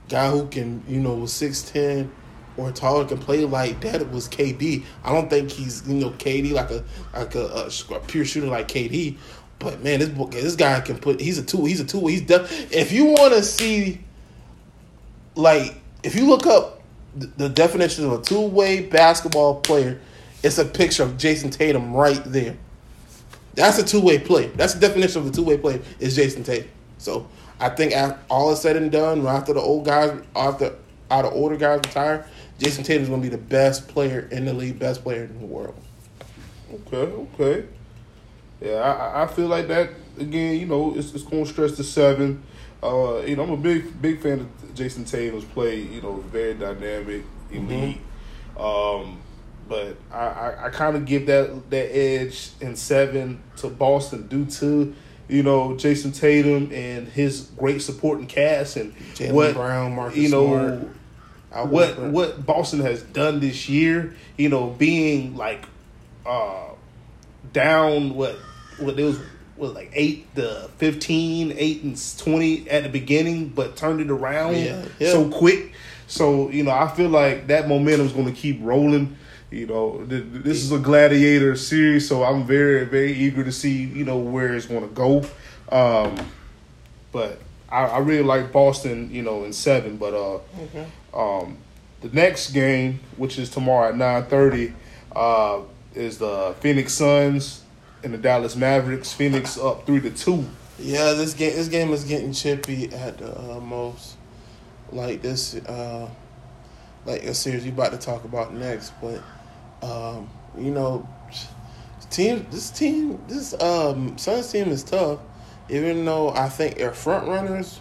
guy 0.08 0.30
who 0.30 0.46
can, 0.46 0.82
you 0.88 1.00
know, 1.00 1.14
was 1.14 1.32
six 1.32 1.62
ten 1.62 2.10
or 2.56 2.72
taller 2.72 3.04
can 3.04 3.18
play 3.18 3.44
like 3.44 3.80
that 3.80 4.10
was 4.10 4.28
KD. 4.28 4.84
I 5.04 5.12
don't 5.12 5.28
think 5.28 5.50
he's 5.50 5.86
you 5.86 5.94
know 5.94 6.10
KD 6.10 6.52
like 6.52 6.70
a 6.70 6.84
like 7.14 7.34
a, 7.34 7.68
a, 7.94 8.00
pure 8.00 8.24
shooter 8.24 8.46
like 8.46 8.68
KD. 8.68 9.16
But 9.58 9.82
man, 9.82 10.00
this 10.00 10.10
this 10.30 10.56
guy 10.56 10.80
can 10.80 10.98
put. 10.98 11.20
He's 11.20 11.38
a 11.38 11.42
two. 11.42 11.64
He's 11.64 11.80
a 11.80 11.84
two. 11.84 12.06
He's 12.06 12.22
def, 12.22 12.72
if 12.72 12.92
you 12.92 13.06
want 13.06 13.34
to 13.34 13.42
see, 13.42 14.00
like 15.34 15.80
if 16.02 16.14
you 16.14 16.28
look 16.28 16.46
up 16.46 16.82
the, 17.14 17.26
the 17.26 17.48
definition 17.48 18.04
of 18.04 18.12
a 18.12 18.22
two 18.22 18.40
way 18.40 18.80
basketball 18.82 19.60
player, 19.60 20.00
it's 20.42 20.58
a 20.58 20.64
picture 20.64 21.02
of 21.02 21.12
Jayson 21.12 21.50
Tatum 21.50 21.94
right 21.94 22.22
there. 22.24 22.56
That's 23.56 23.78
a 23.78 23.84
two 23.84 24.00
way 24.00 24.18
play. 24.18 24.46
That's 24.48 24.74
the 24.74 24.80
definition 24.80 25.22
of 25.22 25.28
a 25.28 25.32
two 25.32 25.42
way 25.42 25.56
play 25.56 25.80
is 25.98 26.14
Jayson 26.16 26.44
Tatum. 26.44 26.68
So 26.98 27.26
I 27.58 27.70
think 27.70 27.92
after 27.92 28.20
all 28.30 28.52
is 28.52 28.60
said 28.60 28.76
and 28.76 28.92
done, 28.92 29.26
after 29.26 29.54
the 29.54 29.60
old 29.60 29.86
guys, 29.86 30.22
after 30.36 30.76
out 31.10 31.24
of 31.24 31.32
older 31.32 31.56
guys 31.56 31.78
retire, 31.78 32.26
Jayson 32.58 32.84
Tatum 32.84 33.02
is 33.02 33.08
going 33.08 33.22
to 33.22 33.28
be 33.28 33.34
the 33.34 33.42
best 33.42 33.88
player 33.88 34.28
in 34.30 34.44
the 34.44 34.52
league, 34.52 34.78
best 34.78 35.02
player 35.02 35.24
in 35.24 35.40
the 35.40 35.46
world. 35.46 35.74
Okay, 36.72 36.96
okay. 36.96 37.64
Yeah, 38.60 38.74
I, 38.74 39.24
I 39.24 39.26
feel 39.26 39.46
like 39.46 39.68
that 39.68 39.90
again. 40.18 40.58
You 40.58 40.66
know, 40.66 40.96
it's, 40.96 41.14
it's 41.14 41.24
going 41.24 41.44
to 41.44 41.50
stretch 41.50 41.76
to 41.76 41.84
seven. 41.84 42.42
Uh, 42.82 43.22
you 43.26 43.36
know, 43.36 43.44
I'm 43.44 43.50
a 43.50 43.56
big 43.56 44.00
big 44.02 44.20
fan 44.20 44.40
of 44.40 44.74
Jayson 44.74 45.04
Tatum's 45.04 45.44
play. 45.44 45.80
You 45.80 46.02
know, 46.02 46.16
very 46.16 46.54
dynamic, 46.54 47.24
elite. 47.50 48.00
Mm-hmm. 48.56 48.60
Um, 48.62 49.18
but 49.68 49.96
I, 50.12 50.18
I, 50.18 50.66
I 50.66 50.70
kind 50.70 50.96
of 50.96 51.04
give 51.04 51.26
that 51.26 51.70
that 51.70 51.96
edge 51.96 52.50
in 52.60 52.76
seven 52.76 53.42
to 53.58 53.68
Boston 53.68 54.26
due 54.28 54.44
to 54.46 54.94
you 55.28 55.42
know 55.42 55.74
Jayson 55.74 56.12
Tatum 56.12 56.70
and 56.72 57.08
his 57.08 57.42
great 57.58 57.82
supporting 57.82 58.26
cast 58.26 58.76
and 58.76 58.96
Jaylen 59.14 59.32
what 59.32 59.54
Brown, 59.54 59.94
Marcus 59.94 60.18
you 60.18 60.28
know 60.28 60.88
Smart. 61.50 61.68
what 61.70 61.98
what 61.98 62.46
Boston 62.46 62.80
has 62.80 63.02
done 63.02 63.40
this 63.40 63.68
year. 63.68 64.14
You 64.36 64.48
know, 64.48 64.68
being 64.68 65.36
like 65.36 65.66
uh 66.24 66.70
down 67.52 68.14
what 68.14 68.36
what 68.78 68.98
it 68.98 69.04
was 69.04 69.18
was 69.56 69.72
like 69.72 69.90
eight 69.94 70.34
to 70.34 70.68
15, 70.76 71.54
8 71.56 71.82
and 71.82 72.18
twenty 72.18 72.68
at 72.68 72.82
the 72.82 72.88
beginning, 72.90 73.48
but 73.48 73.74
turned 73.76 74.00
it 74.00 74.10
around 74.10 74.56
Yeah, 74.56 74.84
yeah. 74.98 75.10
so 75.12 75.30
quick. 75.30 75.72
So 76.06 76.50
you 76.50 76.62
know, 76.62 76.72
I 76.72 76.88
feel 76.88 77.08
like 77.08 77.46
that 77.48 77.68
momentum 77.68 78.06
is 78.06 78.12
going 78.12 78.26
to 78.26 78.32
keep 78.38 78.58
rolling. 78.62 79.16
You 79.50 79.66
know, 79.66 80.04
th- 80.08 80.24
th- 80.32 80.42
this 80.44 80.62
is 80.62 80.72
a 80.72 80.78
gladiator 80.78 81.54
series, 81.54 82.08
so 82.08 82.24
I'm 82.24 82.44
very, 82.44 82.84
very 82.84 83.12
eager 83.12 83.44
to 83.44 83.52
see 83.52 83.84
you 83.84 84.04
know 84.04 84.18
where 84.18 84.54
it's 84.54 84.66
going 84.66 84.88
to 84.88 84.94
go. 84.94 85.24
Um, 85.70 86.16
but 87.12 87.40
I, 87.68 87.84
I 87.84 87.98
really 87.98 88.24
like 88.24 88.52
Boston, 88.52 89.10
you 89.12 89.22
know, 89.22 89.44
in 89.44 89.52
seven. 89.52 89.96
But 89.96 90.14
uh, 90.14 90.40
um, 91.16 91.58
the 92.00 92.08
next 92.08 92.50
game, 92.50 93.00
which 93.16 93.38
is 93.38 93.48
tomorrow 93.48 93.90
at 93.90 93.96
nine 93.96 94.24
thirty, 94.24 94.72
uh, 95.14 95.60
is 95.94 96.18
the 96.18 96.54
Phoenix 96.60 96.92
Suns 96.94 97.62
and 98.02 98.12
the 98.12 98.18
Dallas 98.18 98.56
Mavericks. 98.56 99.12
Phoenix 99.12 99.58
up 99.58 99.86
three 99.86 100.00
to 100.00 100.10
two. 100.10 100.44
Yeah, 100.78 101.12
this 101.12 101.34
game 101.34 101.54
this 101.54 101.68
game 101.68 101.90
is 101.92 102.04
getting 102.04 102.32
chippy 102.32 102.92
at 102.92 103.18
the 103.18 103.38
uh, 103.38 103.60
most. 103.60 104.16
Like 104.92 105.22
this, 105.22 105.54
uh, 105.54 106.08
like 107.06 107.22
a 107.24 107.34
series 107.34 107.64
we 107.64 107.70
about 107.70 107.92
to 107.92 107.98
talk 107.98 108.24
about 108.24 108.54
next, 108.54 108.92
but 109.00 109.20
um, 109.86 110.30
you 110.58 110.70
know, 110.70 111.08
team 112.10 112.46
this 112.50 112.70
team 112.70 113.22
this 113.28 113.60
um 113.60 114.16
Suns 114.18 114.50
team 114.50 114.68
is 114.68 114.82
tough, 114.82 115.20
even 115.68 116.04
though 116.04 116.30
I 116.30 116.48
think 116.48 116.76
they're 116.76 116.92
front 116.92 117.28
runners. 117.28 117.80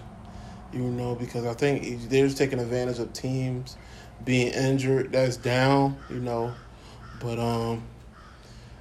You 0.73 0.81
know, 0.81 1.15
because 1.15 1.45
I 1.45 1.53
think 1.53 2.09
they're 2.09 2.25
just 2.25 2.37
taking 2.37 2.59
advantage 2.59 2.99
of 2.99 3.13
teams 3.13 3.77
being 4.25 4.51
injured 4.53 5.11
that's 5.13 5.37
down. 5.37 5.97
You 6.09 6.19
know, 6.19 6.53
but 7.19 7.39
um. 7.39 7.83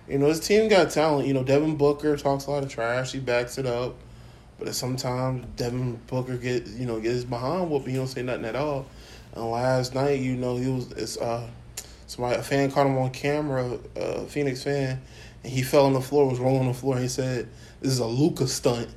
You 0.06 0.18
know, 0.18 0.26
this 0.26 0.46
team 0.46 0.68
got 0.68 0.90
talent. 0.90 1.26
You 1.26 1.32
know, 1.32 1.42
Devin 1.42 1.76
Booker 1.76 2.14
talks 2.18 2.44
a 2.44 2.50
lot 2.50 2.62
of 2.62 2.68
trash. 2.68 3.12
He 3.12 3.20
backs 3.20 3.56
it 3.56 3.64
up. 3.64 3.96
But 4.58 4.74
sometimes 4.74 5.46
Devin 5.56 6.00
Booker 6.06 6.36
get 6.36 6.66
you 6.66 6.86
know 6.86 7.00
gets 7.00 7.24
behind 7.24 7.70
whoop. 7.70 7.86
He 7.86 7.94
don't 7.94 8.06
say 8.06 8.22
nothing 8.22 8.44
at 8.44 8.54
all. 8.54 8.86
And 9.32 9.50
last 9.50 9.94
night, 9.94 10.20
you 10.20 10.36
know, 10.36 10.56
he 10.56 10.68
was 10.68 10.92
it's 10.92 11.16
uh 11.16 11.48
somebody 12.14 12.36
a 12.36 12.42
fan 12.42 12.70
caught 12.70 12.86
him 12.86 12.98
on 12.98 13.10
camera, 13.10 13.78
a 13.96 14.26
Phoenix 14.26 14.62
fan, 14.62 15.00
and 15.42 15.52
he 15.52 15.62
fell 15.62 15.86
on 15.86 15.92
the 15.92 16.00
floor, 16.00 16.28
was 16.28 16.38
rolling 16.38 16.60
on 16.60 16.68
the 16.68 16.74
floor, 16.74 16.94
and 16.94 17.02
he 17.02 17.08
said, 17.08 17.48
"This 17.80 17.92
is 17.92 17.98
a 17.98 18.06
Luka 18.06 18.46
stunt." 18.46 18.88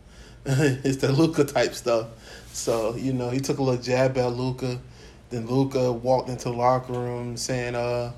it's 0.44 0.98
the 0.98 1.12
Luka 1.12 1.44
type 1.44 1.74
stuff. 1.74 2.08
So 2.52 2.96
you 2.96 3.12
know, 3.12 3.30
he 3.30 3.40
took 3.40 3.58
a 3.58 3.62
little 3.62 3.82
jab 3.82 4.16
at 4.18 4.32
Luka. 4.32 4.80
Then 5.30 5.46
Luka 5.46 5.92
walked 5.92 6.28
into 6.28 6.44
the 6.44 6.54
locker 6.56 6.92
room 6.92 7.36
saying, 7.36 7.74
"Uh." 7.74 8.12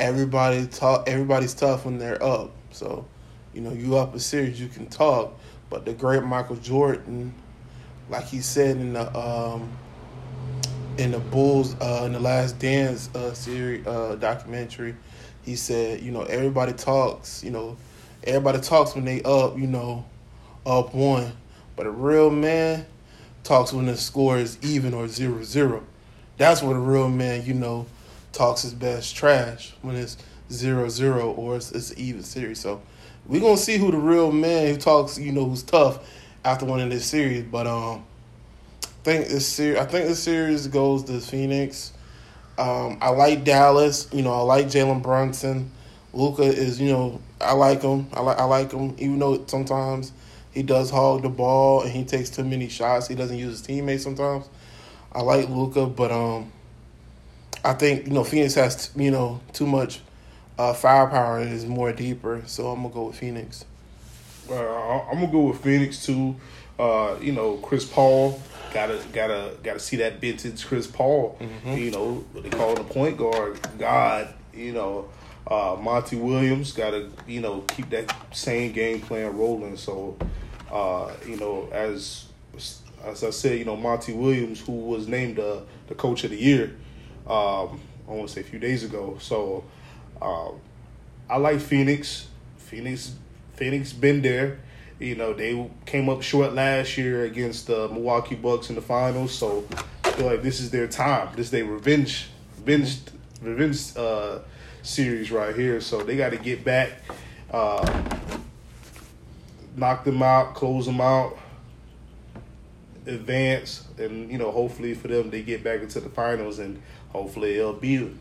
everybody 0.00 0.66
talk 0.66 1.08
everybody's 1.08 1.54
tough 1.54 1.84
when 1.84 1.98
they're 1.98 2.22
up. 2.22 2.50
So, 2.72 3.06
you 3.52 3.60
know, 3.60 3.72
you 3.72 3.96
up 3.96 4.14
a 4.14 4.20
series, 4.20 4.60
you 4.60 4.68
can 4.68 4.86
talk. 4.86 5.38
But 5.68 5.84
the 5.84 5.92
great 5.92 6.24
Michael 6.24 6.56
Jordan, 6.56 7.34
like 8.08 8.24
he 8.24 8.40
said 8.40 8.76
in 8.76 8.94
the 8.94 9.16
um 9.16 9.70
in 10.98 11.12
the 11.12 11.18
Bulls 11.18 11.74
uh 11.80 12.02
in 12.06 12.12
the 12.12 12.20
last 12.20 12.58
dance 12.58 13.08
uh 13.14 13.32
series 13.34 13.86
uh 13.86 14.16
documentary, 14.16 14.94
he 15.42 15.56
said, 15.56 16.00
you 16.00 16.10
know, 16.10 16.22
everybody 16.22 16.72
talks, 16.72 17.42
you 17.42 17.50
know, 17.50 17.76
everybody 18.24 18.60
talks 18.60 18.94
when 18.94 19.04
they 19.04 19.22
up, 19.22 19.58
you 19.58 19.66
know, 19.66 20.04
up 20.66 20.94
one. 20.94 21.32
But 21.76 21.86
a 21.86 21.90
real 21.90 22.30
man 22.30 22.86
talks 23.42 23.72
when 23.72 23.86
the 23.86 23.96
score 23.96 24.38
is 24.38 24.58
even 24.62 24.94
or 24.94 25.08
zero 25.08 25.42
zero. 25.42 25.82
That's 26.36 26.62
what 26.62 26.76
a 26.76 26.80
real 26.80 27.08
man, 27.08 27.44
you 27.44 27.54
know, 27.54 27.86
talks 28.32 28.62
his 28.62 28.74
best 28.74 29.14
trash 29.16 29.74
when 29.82 29.96
it's 29.96 30.16
zero 30.52 30.88
zero 30.88 31.32
or 31.32 31.56
it's, 31.56 31.72
it's 31.72 31.90
an 31.92 31.98
even 31.98 32.22
series. 32.22 32.60
So 32.60 32.82
we're 33.26 33.40
gonna 33.40 33.56
see 33.56 33.78
who 33.78 33.90
the 33.90 33.98
real 33.98 34.32
man 34.32 34.68
who 34.68 34.76
talks, 34.76 35.18
you 35.18 35.32
know, 35.32 35.44
who's 35.46 35.62
tough 35.62 36.06
after 36.44 36.64
winning 36.64 36.88
this 36.88 37.06
series. 37.06 37.44
But 37.44 37.66
um, 37.66 38.04
think 39.02 39.28
this 39.28 39.46
series, 39.46 39.78
I 39.78 39.84
think 39.86 40.08
this 40.08 40.22
series 40.22 40.66
goes 40.68 41.04
to 41.04 41.20
Phoenix. 41.20 41.92
Um, 42.58 42.98
I 43.00 43.10
like 43.10 43.44
Dallas. 43.44 44.08
You 44.12 44.22
know, 44.22 44.32
I 44.32 44.40
like 44.40 44.66
Jalen 44.66 45.02
Brunson. 45.02 45.70
Luka 46.12 46.42
is, 46.42 46.80
you 46.80 46.90
know, 46.92 47.20
I 47.40 47.52
like 47.52 47.82
him. 47.82 48.08
I 48.12 48.20
like 48.20 48.38
I 48.38 48.44
like 48.44 48.72
him, 48.72 48.94
even 48.98 49.18
though 49.18 49.44
sometimes 49.46 50.12
he 50.52 50.62
does 50.62 50.90
hog 50.90 51.22
the 51.22 51.28
ball 51.28 51.82
and 51.82 51.90
he 51.90 52.04
takes 52.04 52.30
too 52.30 52.44
many 52.44 52.68
shots. 52.68 53.08
He 53.08 53.14
doesn't 53.14 53.38
use 53.38 53.52
his 53.52 53.62
teammates 53.62 54.02
sometimes. 54.02 54.48
I 55.12 55.22
like 55.22 55.48
Luka, 55.48 55.86
but 55.86 56.10
um. 56.10 56.52
I 57.64 57.74
think 57.74 58.06
you 58.06 58.12
know 58.12 58.24
Phoenix 58.24 58.54
has 58.54 58.90
you 58.96 59.10
know 59.10 59.40
too 59.52 59.66
much 59.66 60.00
uh, 60.58 60.72
firepower 60.72 61.40
and 61.40 61.52
is 61.52 61.66
more 61.66 61.92
deeper, 61.92 62.42
so 62.46 62.68
I'm 62.68 62.82
gonna 62.82 62.94
go 62.94 63.04
with 63.04 63.16
Phoenix. 63.16 63.64
Uh, 64.48 64.54
I'm 64.54 65.20
gonna 65.20 65.32
go 65.32 65.48
with 65.48 65.62
Phoenix 65.62 66.04
too. 66.04 66.36
Uh, 66.78 67.16
you 67.20 67.32
know, 67.32 67.56
Chris 67.58 67.84
Paul 67.84 68.40
gotta 68.72 69.00
gotta 69.12 69.56
gotta 69.62 69.80
see 69.80 69.96
that 69.96 70.20
vintage 70.20 70.66
Chris 70.66 70.86
Paul. 70.86 71.36
Mm-hmm. 71.40 71.78
You 71.78 71.90
know, 71.90 72.24
what 72.32 72.44
they 72.44 72.50
call 72.50 72.74
the 72.74 72.84
point 72.84 73.16
guard 73.16 73.58
God. 73.78 74.34
You 74.52 74.72
know, 74.72 75.08
uh, 75.46 75.76
Monty 75.80 76.16
Williams 76.16 76.72
gotta 76.72 77.08
you 77.26 77.40
know 77.40 77.60
keep 77.68 77.90
that 77.90 78.14
same 78.32 78.72
game 78.72 79.00
plan 79.00 79.36
rolling. 79.36 79.76
So, 79.76 80.16
uh, 80.70 81.12
you 81.26 81.36
know, 81.36 81.68
as 81.72 82.26
as 83.04 83.24
I 83.24 83.30
said, 83.30 83.58
you 83.58 83.64
know 83.64 83.76
Monty 83.76 84.12
Williams, 84.12 84.60
who 84.60 84.72
was 84.72 85.08
named 85.08 85.36
the 85.36 85.62
the 85.88 85.94
coach 85.94 86.24
of 86.24 86.30
the 86.30 86.36
year 86.36 86.76
um, 87.30 87.80
I 88.08 88.12
want 88.12 88.28
to 88.28 88.34
say 88.34 88.40
a 88.40 88.44
few 88.44 88.58
days 88.58 88.82
ago. 88.82 89.16
So 89.20 89.64
um, 90.20 90.60
I 91.28 91.36
like 91.36 91.60
Phoenix. 91.60 92.26
Phoenix, 92.56 93.14
Phoenix 93.54 93.92
been 93.92 94.20
there. 94.22 94.58
You 95.00 95.16
know 95.16 95.32
they 95.32 95.68
came 95.86 96.08
up 96.08 96.22
short 96.22 96.52
last 96.52 96.98
year 96.98 97.24
against 97.24 97.66
the 97.66 97.88
Milwaukee 97.88 98.34
Bucks 98.34 98.68
in 98.68 98.76
the 98.76 98.82
finals. 98.82 99.32
So 99.32 99.64
I 100.04 100.10
feel 100.12 100.26
like 100.26 100.42
this 100.42 100.60
is 100.60 100.70
their 100.70 100.86
time. 100.86 101.30
This 101.34 101.46
is 101.46 101.50
their 101.50 101.64
revenge, 101.64 102.28
revenge, 102.58 102.98
revenge 103.40 103.96
uh, 103.96 104.40
series 104.82 105.30
right 105.32 105.56
here. 105.56 105.80
So 105.80 106.02
they 106.02 106.16
got 106.16 106.30
to 106.30 106.36
get 106.36 106.64
back, 106.64 106.92
uh, 107.50 108.18
knock 109.74 110.04
them 110.04 110.22
out, 110.22 110.54
close 110.54 110.86
them 110.86 111.00
out 111.00 111.38
advance 113.06 113.86
and 113.98 114.30
you 114.30 114.38
know 114.38 114.50
hopefully 114.50 114.94
for 114.94 115.08
them 115.08 115.30
they 115.30 115.42
get 115.42 115.64
back 115.64 115.80
into 115.80 116.00
the 116.00 116.08
finals 116.10 116.58
and 116.58 116.80
hopefully 117.08 117.58
it'll 117.58 117.72
be 117.72 118.14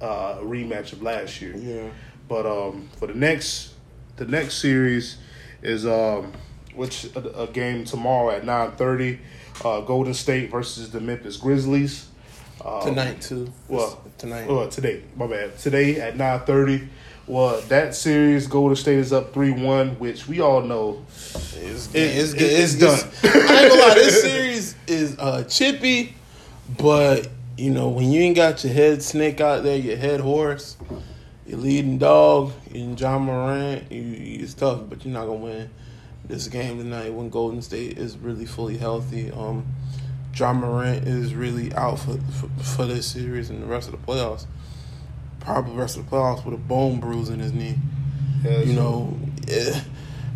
uh, 0.00 0.36
a 0.38 0.44
rematch 0.44 0.92
of 0.92 1.02
last 1.02 1.40
year. 1.40 1.56
Yeah. 1.56 1.88
But 2.28 2.46
um, 2.46 2.88
for 2.96 3.06
the 3.06 3.14
next 3.14 3.72
the 4.16 4.26
next 4.26 4.58
series 4.58 5.18
is 5.66 5.84
um, 5.86 6.32
which 6.74 7.04
a, 7.16 7.42
a 7.42 7.46
game 7.48 7.84
tomorrow 7.84 8.30
at 8.30 8.44
nine 8.44 8.72
thirty, 8.72 9.18
uh, 9.64 9.80
Golden 9.80 10.14
State 10.14 10.50
versus 10.50 10.90
the 10.90 11.00
Memphis 11.00 11.36
Grizzlies. 11.36 12.08
Um, 12.64 12.82
Tonight 12.82 13.20
too. 13.20 13.52
Well, 13.68 14.00
tonight. 14.18 14.48
Well, 14.48 14.68
today, 14.68 15.02
my 15.16 15.26
bad. 15.26 15.58
Today 15.58 16.00
at 16.00 16.16
nine 16.16 16.40
thirty. 16.40 16.88
Well, 17.26 17.60
that 17.62 17.94
series, 17.96 18.46
Golden 18.46 18.76
State 18.76 18.98
is 18.98 19.12
up 19.12 19.34
three 19.34 19.50
one, 19.50 19.98
which 19.98 20.28
we 20.28 20.40
all 20.40 20.62
know 20.62 21.04
It's, 21.08 21.56
It- 21.92 21.98
it's, 22.16 22.32
it- 22.32 22.42
it's, 22.42 22.74
it's 22.74 22.74
done. 22.74 23.10
I 23.24 23.62
ain't 23.62 23.68
gonna 23.70 23.82
lie, 23.82 23.94
this 23.94 24.22
series 24.22 24.74
is 24.86 25.18
uh, 25.18 25.42
chippy, 25.44 26.14
but 26.78 27.28
you 27.58 27.70
know, 27.72 27.88
when 27.88 28.12
you 28.12 28.20
ain't 28.20 28.36
got 28.36 28.62
your 28.62 28.72
head 28.72 29.02
snake 29.02 29.40
out 29.40 29.64
there, 29.64 29.76
your 29.76 29.96
head 29.96 30.20
horse, 30.20 30.76
your 31.46 31.58
leading 31.58 31.98
dog, 31.98 32.52
in 32.72 32.96
John 32.96 33.22
Morant, 33.22 33.90
you, 33.90 34.02
you, 34.02 34.42
it's 34.42 34.54
tough, 34.54 34.82
but 34.88 35.04
you're 35.04 35.14
not 35.14 35.26
gonna 35.26 35.38
win 35.38 35.70
this 36.24 36.48
game 36.48 36.78
tonight 36.78 37.12
when 37.12 37.30
Golden 37.30 37.62
State 37.62 37.98
is 37.98 38.16
really 38.18 38.46
fully 38.46 38.76
healthy. 38.76 39.30
Um, 39.30 39.66
Ja 40.34 40.52
Morant 40.52 41.06
is 41.06 41.34
really 41.34 41.72
out 41.74 41.98
for, 41.98 42.18
for 42.18 42.48
for 42.62 42.86
this 42.86 43.06
series 43.06 43.48
and 43.48 43.62
the 43.62 43.66
rest 43.66 43.88
of 43.88 43.92
the 43.92 44.06
playoffs. 44.06 44.46
Probably 45.40 45.72
the 45.72 45.78
rest 45.78 45.96
of 45.96 46.04
the 46.04 46.14
playoffs 46.14 46.44
with 46.44 46.54
a 46.54 46.58
bone 46.58 47.00
bruise 47.00 47.30
in 47.30 47.38
his 47.38 47.52
knee. 47.52 47.78
Yeah, 48.44 48.60
You 48.60 48.74
know, 48.74 49.16
eh, 49.48 49.80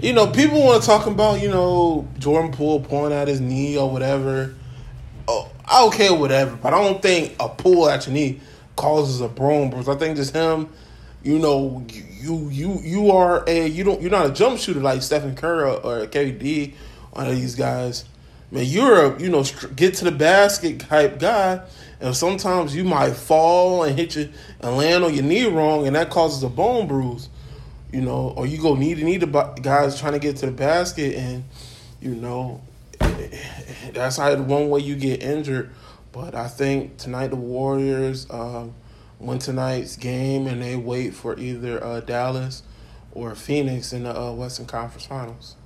you 0.00 0.12
know, 0.12 0.28
people 0.28 0.62
want 0.62 0.82
to 0.82 0.86
talk 0.86 1.06
about 1.06 1.40
you 1.40 1.48
know 1.48 2.08
Jordan 2.18 2.52
Poole 2.52 2.80
pulling 2.80 3.12
out 3.12 3.28
his 3.28 3.40
knee 3.40 3.76
or 3.76 3.90
whatever. 3.90 4.54
Oh, 5.28 5.50
I 5.66 5.80
don't 5.80 5.92
care 5.92 6.14
whatever, 6.14 6.56
but 6.56 6.72
I 6.72 6.82
don't 6.82 7.02
think 7.02 7.36
a 7.38 7.48
pull 7.48 7.88
at 7.88 8.06
your 8.06 8.14
knee 8.14 8.40
causes 8.76 9.20
a 9.20 9.28
bone 9.28 9.70
bruise. 9.70 9.88
I 9.88 9.96
think 9.96 10.16
just 10.16 10.34
him, 10.34 10.70
you 11.22 11.38
know, 11.38 11.84
you 11.88 12.48
you 12.48 12.80
you 12.82 13.10
are 13.10 13.44
a 13.46 13.66
you 13.66 13.84
don't 13.84 14.00
you're 14.00 14.10
not 14.10 14.26
a 14.26 14.32
jump 14.32 14.58
shooter 14.58 14.80
like 14.80 15.02
Stephen 15.02 15.34
Curry 15.34 15.70
or, 15.70 16.06
KD 16.06 16.74
or 17.12 17.24
these 17.26 17.54
guys. 17.54 18.04
Man, 18.50 18.64
you're 18.64 19.14
a 19.14 19.22
you 19.22 19.28
know 19.28 19.44
get 19.76 19.94
to 19.94 20.04
the 20.04 20.12
basket 20.12 20.80
type 20.80 21.18
guy, 21.18 21.60
and 22.00 22.16
sometimes 22.16 22.74
you 22.74 22.84
might 22.84 23.12
fall 23.12 23.84
and 23.84 23.98
hit 23.98 24.16
you 24.16 24.30
and 24.60 24.76
land 24.76 25.04
on 25.04 25.14
your 25.14 25.24
knee 25.24 25.46
wrong, 25.46 25.86
and 25.86 25.94
that 25.96 26.10
causes 26.10 26.42
a 26.42 26.48
bone 26.48 26.86
bruise 26.86 27.28
you 27.92 28.00
know, 28.00 28.32
or 28.36 28.46
you 28.46 28.58
go 28.58 28.74
knee 28.74 28.94
to 28.94 29.02
knee 29.02 29.18
to 29.18 29.26
guys 29.62 29.98
trying 29.98 30.12
to 30.12 30.18
get 30.18 30.36
to 30.36 30.46
the 30.46 30.52
basket, 30.52 31.16
and 31.16 31.44
you 32.00 32.14
know, 32.14 32.60
that's 33.92 34.16
how 34.16 34.34
one 34.36 34.68
way 34.68 34.80
you 34.80 34.96
get 34.96 35.22
injured. 35.22 35.70
But 36.12 36.34
I 36.34 36.48
think 36.48 36.96
tonight 36.98 37.28
the 37.28 37.36
Warriors 37.36 38.28
um, 38.30 38.74
win 39.20 39.38
tonight's 39.38 39.96
game, 39.96 40.46
and 40.46 40.62
they 40.62 40.76
wait 40.76 41.14
for 41.14 41.38
either 41.38 41.82
uh, 41.84 42.00
Dallas 42.00 42.62
or 43.12 43.34
Phoenix 43.34 43.92
in 43.92 44.04
the 44.04 44.18
uh, 44.18 44.32
Western 44.32 44.66
Conference 44.66 45.06
Finals. 45.06 45.56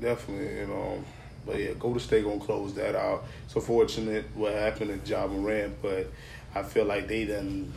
Definitely, 0.00 0.60
you 0.60 0.66
know. 0.66 1.02
But 1.46 1.58
yeah, 1.58 1.72
Golden 1.78 2.00
State 2.00 2.24
gonna 2.24 2.40
close 2.40 2.74
that 2.74 2.94
out. 2.94 3.24
It's 3.44 3.54
unfortunate 3.54 4.24
what 4.34 4.52
happened 4.52 5.04
to 5.04 5.10
Ja 5.10 5.26
Morant, 5.26 5.80
but 5.82 6.10
I 6.54 6.62
feel 6.62 6.84
like 6.84 7.08
they 7.08 7.24
done 7.24 7.72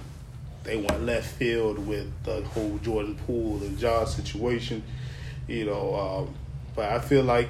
they 0.64 0.78
went 0.78 1.04
left 1.04 1.34
field 1.36 1.80
with 1.88 2.12
the 2.24 2.42
whole 2.42 2.78
Jordan 2.80 3.16
Poole 3.26 3.58
and 3.64 3.80
Ja 3.80 4.06
situation. 4.06 4.84
You 5.48 5.66
know, 5.66 5.96
um, 5.96 6.36
but 6.76 6.92
I 6.92 7.00
feel 7.00 7.24
like 7.24 7.50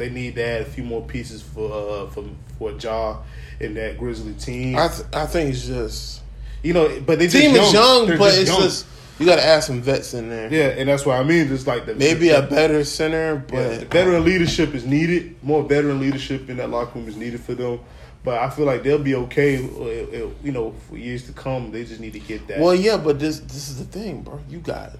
they 0.00 0.10
need 0.10 0.34
to 0.34 0.42
add 0.44 0.62
a 0.62 0.64
few 0.64 0.82
more 0.82 1.02
pieces 1.02 1.42
for 1.42 1.70
uh, 1.72 2.10
for 2.10 2.24
for 2.58 2.72
Ja 2.72 3.18
in 3.60 3.74
that 3.74 3.98
Grizzly 3.98 4.32
team. 4.34 4.76
I 4.76 4.88
th- 4.88 5.06
I 5.12 5.26
think 5.26 5.50
it's 5.50 5.66
just 5.66 6.22
you 6.62 6.72
know, 6.74 7.00
but 7.06 7.18
they 7.20 7.28
team 7.28 7.54
just 7.54 7.68
is 7.68 7.72
young, 7.74 8.06
They're 8.08 8.18
but 8.18 8.34
it's 8.34 8.50
young. 8.50 8.62
just 8.62 8.86
you 9.18 9.26
got 9.26 9.36
to 9.36 9.44
add 9.44 9.60
some 9.60 9.82
vets 9.82 10.14
in 10.14 10.30
there. 10.30 10.50
yeah, 10.52 10.68
and 10.80 10.88
that's 10.88 11.04
what 11.04 11.20
I 11.20 11.22
mean. 11.22 11.46
Just 11.48 11.66
like 11.66 11.84
the 11.84 11.94
Maybe 11.94 12.28
the, 12.28 12.38
a 12.38 12.42
better 12.48 12.84
center, 12.84 13.36
but 13.36 13.54
Yeah, 13.80 13.84
veteran 13.84 14.24
leadership 14.24 14.74
is 14.74 14.86
needed. 14.86 15.36
More 15.42 15.62
veteran 15.62 16.00
leadership 16.00 16.48
in 16.48 16.56
that 16.56 16.70
locker 16.70 16.98
room 16.98 17.06
is 17.08 17.16
needed 17.16 17.40
for 17.40 17.54
them. 17.54 17.80
But 18.24 18.38
I 18.38 18.48
feel 18.50 18.64
like 18.66 18.82
they'll 18.82 18.98
be 18.98 19.14
okay. 19.14 19.56
uh, 19.64 20.24
uh, 20.26 20.30
You 20.42 20.52
know, 20.52 20.74
for 20.88 20.96
years 20.96 21.24
to 21.26 21.32
come, 21.32 21.70
they 21.70 21.84
just 21.84 22.00
need 22.00 22.12
to 22.14 22.18
get 22.18 22.46
that. 22.48 22.60
Well, 22.60 22.74
yeah, 22.74 22.96
but 22.96 23.18
this 23.18 23.40
this 23.40 23.68
is 23.68 23.78
the 23.78 23.84
thing, 23.84 24.22
bro. 24.22 24.40
You 24.48 24.58
got 24.58 24.92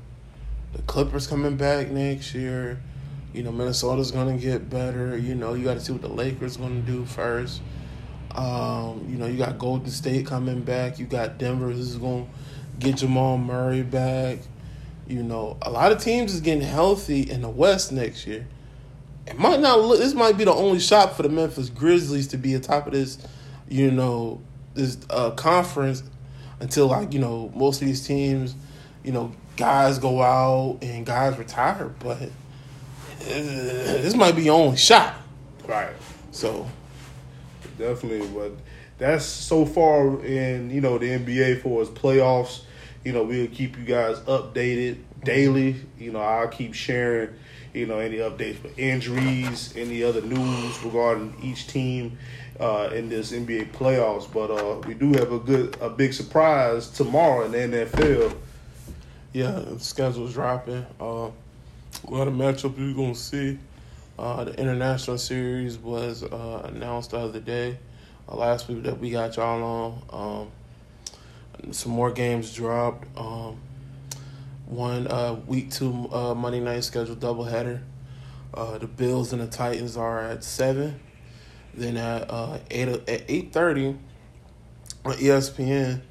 the 0.75 0.83
Clippers 0.83 1.26
coming 1.26 1.57
back 1.57 1.90
next 1.90 2.35
year. 2.35 2.78
You 3.32 3.42
know, 3.42 3.52
Minnesota's 3.52 4.10
gonna 4.10 4.37
get 4.37 4.68
better. 4.68 5.16
You 5.16 5.34
know, 5.34 5.54
you 5.54 5.64
got 5.64 5.75
to 5.75 5.80
see 5.80 5.92
what 5.92 6.02
the 6.02 6.09
Lakers 6.09 6.57
gonna 6.57 6.81
do 6.81 7.05
first. 7.05 7.61
Um, 8.35 9.07
you 9.09 9.16
know, 9.16 9.26
you 9.26 9.38
got 9.38 9.59
Golden 9.59 9.90
State 9.90 10.26
coming 10.26 10.62
back. 10.62 10.98
You 10.98 11.07
got 11.07 11.38
Denver. 11.38 11.72
This 11.72 11.87
is 11.87 11.96
gonna 11.96 12.26
get 12.78 12.96
Jamal 12.96 13.38
Murray 13.38 13.83
back. 13.83 14.38
You 15.07 15.22
know, 15.22 15.57
a 15.62 15.70
lot 15.70 15.92
of 15.92 16.00
teams 16.00 16.35
is 16.35 16.40
getting 16.40 16.62
healthy 16.62 17.28
in 17.28 17.42
the 17.42 17.48
West 17.48 17.92
next 17.92 18.26
year. 18.26 18.46
It 19.26 19.38
might 19.38 19.61
not 19.61 19.81
look. 19.81 19.98
This 19.98 20.14
might 20.14 20.37
be 20.37 20.44
the 20.44 20.55
only 20.55 20.81
shot 20.81 21.16
for 21.16 21.22
the 21.22 21.28
Memphis 21.28 21.68
Grizzlies 21.68 22.28
to 22.28 22.37
be 22.37 22.55
atop 22.55 22.87
of 22.87 22.92
this. 22.92 23.18
You 23.68 23.90
know, 23.90 24.40
this 24.74 24.98
uh, 25.11 25.31
conference 25.33 26.02
until 26.61 26.88
like 26.88 27.12
you 27.12 27.20
know 27.20 27.50
most 27.55 27.81
of 27.81 27.87
these 27.88 28.07
teams, 28.07 28.55
you 29.02 29.12
know, 29.12 29.33
guys 29.57 29.98
go 29.98 30.22
out 30.22 30.78
and 30.83 31.05
guys 31.05 31.37
retire, 31.38 31.92
but 31.98 32.31
this 33.20 34.14
might 34.14 34.37
be 34.37 34.44
your 34.44 34.61
only 34.61 34.76
shot. 34.76 35.14
right, 35.66 35.94
So 36.33 36.66
definitely. 37.78 38.26
But 38.28 38.52
that's 38.98 39.24
so 39.24 39.64
far 39.64 40.24
in 40.24 40.70
you 40.70 40.80
know 40.80 40.98
the 40.98 41.06
NBA 41.18 41.62
for 41.62 41.83
its 41.83 41.90
playoffs. 41.90 42.62
You 43.04 43.12
know, 43.12 43.22
we'll 43.24 43.48
keep 43.48 43.78
you 43.78 43.85
guys 43.85 44.18
updated 44.20 44.98
daily. 45.24 45.76
You 45.98 46.12
know, 46.12 46.20
I'll 46.20 46.48
keep 46.48 46.74
sharing. 46.74 47.30
You 47.72 47.87
know, 47.87 48.00
any 48.00 48.16
updates 48.16 48.56
for 48.56 48.68
injuries, 48.76 49.72
any 49.76 50.02
other 50.02 50.22
news 50.22 50.83
regarding 50.83 51.37
each 51.40 51.68
team 51.68 52.18
uh, 52.59 52.90
in 52.92 53.09
this 53.09 53.30
NBA 53.30 53.70
playoffs. 53.72 54.30
But 54.33 54.50
uh, 54.50 54.80
we 54.87 54.94
do 54.94 55.12
have 55.12 55.30
a 55.30 55.38
good, 55.38 55.76
a 55.80 55.88
big 55.88 56.12
surprise 56.12 56.90
tomorrow 56.90 57.44
in 57.44 57.52
the 57.52 57.59
NFL. 57.87 58.37
yeah, 59.33 59.52
the 59.52 59.78
schedule's 59.78 60.35
dropping. 60.35 60.85
Uh, 61.00 61.30
a 62.07 62.11
lot 62.11 62.29
of 62.29 62.35
matchups 62.35 62.76
we're 62.76 62.94
gonna 62.94 63.14
see. 63.14 63.59
Uh, 64.18 64.44
the 64.44 64.55
international 64.61 65.16
series 65.16 65.79
was 65.79 66.22
uh, 66.22 66.70
announced 66.72 67.12
the 67.12 67.18
other 67.18 67.40
day, 67.40 67.79
uh, 68.29 68.37
last 68.37 68.68
week 68.68 68.83
that 68.83 68.98
we 68.98 69.11
got 69.11 69.37
y'all 69.37 70.03
on. 70.12 70.50
Um, 71.62 71.72
some 71.72 71.92
more 71.92 72.11
games 72.11 72.55
dropped. 72.55 73.07
Um, 73.18 73.59
one 74.66 75.09
uh, 75.09 75.40
week 75.46 75.70
two 75.70 76.09
uh, 76.12 76.35
Monday 76.35 76.61
night 76.61 76.85
scheduled 76.85 77.20
doubleheader. 77.20 77.81
Uh, 78.53 78.79
the 78.79 78.87
Bills 78.87 79.33
and 79.33 79.40
the 79.40 79.46
Titans 79.46 79.96
are 79.96 80.20
at 80.20 80.44
seven. 80.44 81.00
Then 81.74 81.96
at 81.96 82.31
uh, 82.31 82.59
eight 82.70 82.88
at 82.88 83.24
eight 83.29 83.53
thirty 83.53 83.96
on 85.05 85.12
ESPN, 85.14 86.03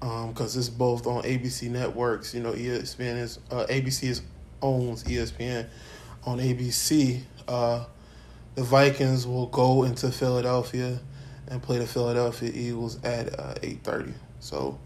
because 0.00 0.56
it's 0.56 0.68
both 0.68 1.06
on 1.06 1.22
ABC 1.22 1.70
networks. 1.70 2.34
You 2.34 2.42
know, 2.42 2.52
ESPN 2.52 3.18
is 3.18 3.38
ABC 3.50 4.04
is 4.04 4.22
owns 4.62 5.04
ESPN. 5.04 5.66
On 6.24 6.38
ABC, 6.38 7.20
uh, 7.46 7.84
the 8.54 8.62
Vikings 8.62 9.26
will 9.26 9.46
go 9.46 9.84
into 9.84 10.10
Philadelphia 10.10 10.98
and 11.46 11.62
play 11.62 11.78
the 11.78 11.86
Philadelphia 11.86 12.50
Eagles 12.52 13.02
at 13.04 13.38
uh, 13.38 13.54
eight 13.62 13.82
thirty. 13.84 14.12
So 14.40 14.78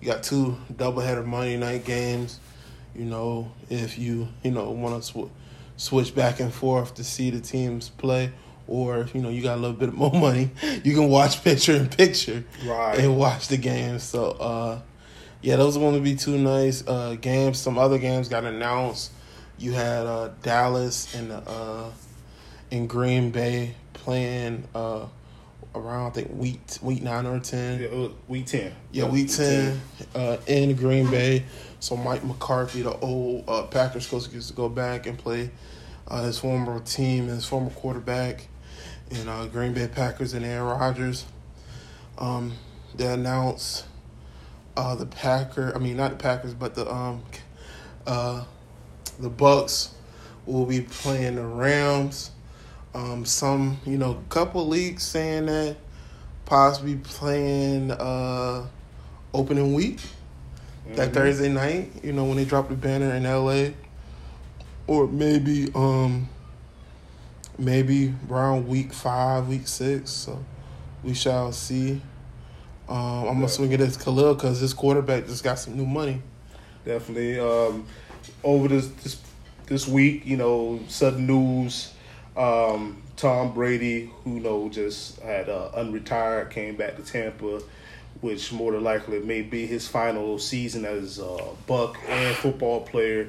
you 0.00 0.06
got 0.06 0.22
two 0.22 0.56
doubleheader 0.72 1.26
Monday 1.26 1.56
night 1.58 1.84
games. 1.84 2.40
You 2.94 3.04
know, 3.04 3.52
if 3.68 3.98
you 3.98 4.28
you 4.42 4.50
know 4.52 4.70
want 4.70 5.02
to 5.02 5.06
sw- 5.06 5.30
switch 5.76 6.14
back 6.14 6.40
and 6.40 6.52
forth 6.52 6.94
to 6.94 7.04
see 7.04 7.30
the 7.30 7.40
teams 7.40 7.88
play, 7.90 8.32
or 8.66 8.98
if 9.00 9.14
you 9.14 9.20
know 9.20 9.28
you 9.28 9.42
got 9.42 9.58
a 9.58 9.60
little 9.60 9.76
bit 9.76 9.92
more 10.02 10.12
money, 10.12 10.50
you 10.82 10.94
can 10.94 11.08
watch 11.08 11.42
picture 11.44 11.74
in 11.74 11.88
picture 11.88 12.44
Right. 12.64 12.98
and 12.98 13.18
watch 13.18 13.48
the 13.48 13.56
games. 13.58 14.02
So 14.04 14.30
uh, 14.30 14.80
yeah, 15.42 15.56
those 15.56 15.76
are 15.76 15.80
going 15.80 15.94
to 15.94 16.00
be 16.00 16.14
two 16.14 16.36
nice 16.38 16.86
uh, 16.86 17.16
games. 17.20 17.58
Some 17.58 17.78
other 17.78 17.98
games 17.98 18.28
got 18.28 18.44
announced. 18.44 19.12
You 19.58 19.72
had 19.72 20.06
uh, 20.06 20.30
Dallas 20.42 21.14
and 21.14 21.32
uh, 21.32 21.90
in 22.70 22.86
Green 22.86 23.30
Bay 23.30 23.74
playing 23.92 24.66
uh, 24.74 25.06
around 25.74 26.06
I 26.08 26.10
think 26.10 26.30
week 26.32 26.60
week 26.82 27.02
nine 27.02 27.26
or 27.26 27.38
ten. 27.40 27.80
Yeah, 27.80 28.08
week 28.28 28.46
ten. 28.46 28.72
Yeah, 28.92 29.08
week 29.08 29.30
10 29.30 29.80
uh, 30.14 30.36
in 30.46 30.74
Green 30.76 31.10
Bay. 31.10 31.44
So 31.80 31.96
Mike 31.96 32.24
McCarthy, 32.24 32.82
the 32.82 32.96
old 32.98 33.44
uh, 33.48 33.62
Packers 33.64 34.06
coach, 34.06 34.30
gets 34.30 34.48
to 34.48 34.54
go 34.54 34.68
back 34.68 35.06
and 35.06 35.18
play 35.18 35.50
uh, 36.08 36.24
his 36.24 36.38
former 36.38 36.80
team, 36.80 37.28
his 37.28 37.46
former 37.46 37.70
quarterback 37.70 38.48
in 39.10 39.28
uh, 39.28 39.46
Green 39.46 39.72
Bay 39.72 39.88
Packers 39.88 40.34
and 40.34 40.44
Aaron 40.44 40.78
Rodgers. 40.78 41.24
Um, 42.18 42.52
they 42.94 43.06
announced 43.06 43.86
uh, 44.80 44.94
the 44.94 45.04
Packer, 45.04 45.72
I 45.74 45.78
mean 45.78 45.96
not 45.98 46.12
the 46.12 46.16
Packers, 46.16 46.54
but 46.54 46.74
the 46.74 46.90
um, 46.90 47.22
uh, 48.06 48.44
the 49.18 49.28
Bucks 49.28 49.94
will 50.46 50.64
be 50.64 50.80
playing 50.80 51.36
the 51.36 51.44
Rams. 51.44 52.30
Um, 52.94 53.24
some, 53.26 53.78
you 53.84 53.98
know, 53.98 54.22
couple 54.30 54.66
leaks 54.66 55.04
saying 55.04 55.46
that 55.46 55.76
possibly 56.46 56.96
playing 56.96 57.90
uh 57.92 58.66
opening 59.34 59.74
week 59.74 60.00
that 60.94 61.12
Thursday 61.12 61.50
night, 61.50 61.92
you 62.02 62.12
know, 62.12 62.24
when 62.24 62.36
they 62.36 62.46
drop 62.46 62.68
the 62.68 62.74
banner 62.74 63.14
in 63.14 63.24
LA. 63.24 63.74
Or 64.86 65.06
maybe 65.06 65.70
um 65.74 66.28
maybe 67.58 68.14
around 68.30 68.66
week 68.66 68.94
five, 68.94 69.46
week 69.46 69.68
six. 69.68 70.10
So 70.10 70.42
we 71.04 71.12
shall 71.12 71.52
see. 71.52 72.00
Um, 72.90 73.28
I'm 73.28 73.34
gonna 73.34 73.48
swing 73.48 73.70
it 73.70 73.80
as 73.80 73.96
Khalil 73.96 74.34
because 74.34 74.58
his 74.58 74.74
quarterback 74.74 75.26
just 75.26 75.44
got 75.44 75.60
some 75.60 75.76
new 75.76 75.86
money. 75.86 76.20
Definitely. 76.84 77.38
Um, 77.38 77.86
over 78.42 78.66
this, 78.66 78.88
this 78.88 79.20
this 79.66 79.86
week, 79.86 80.26
you 80.26 80.36
know, 80.36 80.80
sudden 80.88 81.24
news. 81.24 81.94
Um, 82.36 83.00
Tom 83.16 83.54
Brady, 83.54 84.10
who 84.24 84.34
you 84.34 84.40
know 84.40 84.68
just 84.68 85.20
had 85.20 85.48
uh, 85.48 85.70
unretired, 85.76 86.50
came 86.50 86.74
back 86.74 86.96
to 86.96 87.02
Tampa, 87.02 87.60
which 88.22 88.52
more 88.52 88.72
than 88.72 88.82
likely 88.82 89.20
may 89.20 89.42
be 89.42 89.66
his 89.66 89.86
final 89.86 90.40
season 90.40 90.84
as 90.84 91.20
a 91.20 91.38
Buck 91.68 91.96
and 92.08 92.34
football 92.36 92.80
player. 92.80 93.28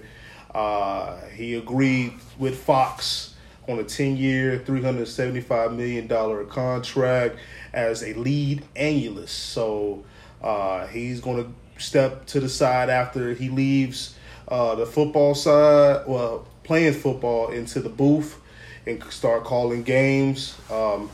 Uh, 0.56 1.20
he 1.36 1.54
agreed 1.54 2.14
with 2.40 2.58
Fox 2.64 3.36
on 3.70 3.78
a 3.80 3.84
10 3.84 4.18
year, 4.18 4.60
$375 4.60 5.76
million 5.76 6.08
contract 6.48 7.38
as 7.74 8.04
a 8.04 8.14
lead 8.14 8.64
analyst. 8.76 9.38
So 9.38 10.04
uh, 10.42 10.88
he's 10.88 11.22
going 11.22 11.44
to 11.44 11.82
step 11.82 12.26
to 12.28 12.40
the 12.40 12.50
side 12.50 12.90
after 12.90 13.34
he 13.34 13.50
leaves 13.50 14.16
uh, 14.48 14.76
the 14.76 14.86
football 14.86 15.34
side, 15.34 16.06
well, 16.08 16.46
playing 16.64 16.94
football 16.94 17.52
into 17.52 17.80
the 17.80 17.90
booth 17.90 18.40
and 18.86 19.04
start 19.06 19.44
calling 19.44 19.84
games. 19.84 20.56
Um, 20.70 21.10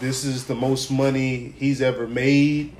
this 0.00 0.24
is 0.24 0.46
the 0.46 0.54
most 0.54 0.90
money 0.90 1.54
he's 1.58 1.82
ever 1.82 2.06
made 2.06 2.74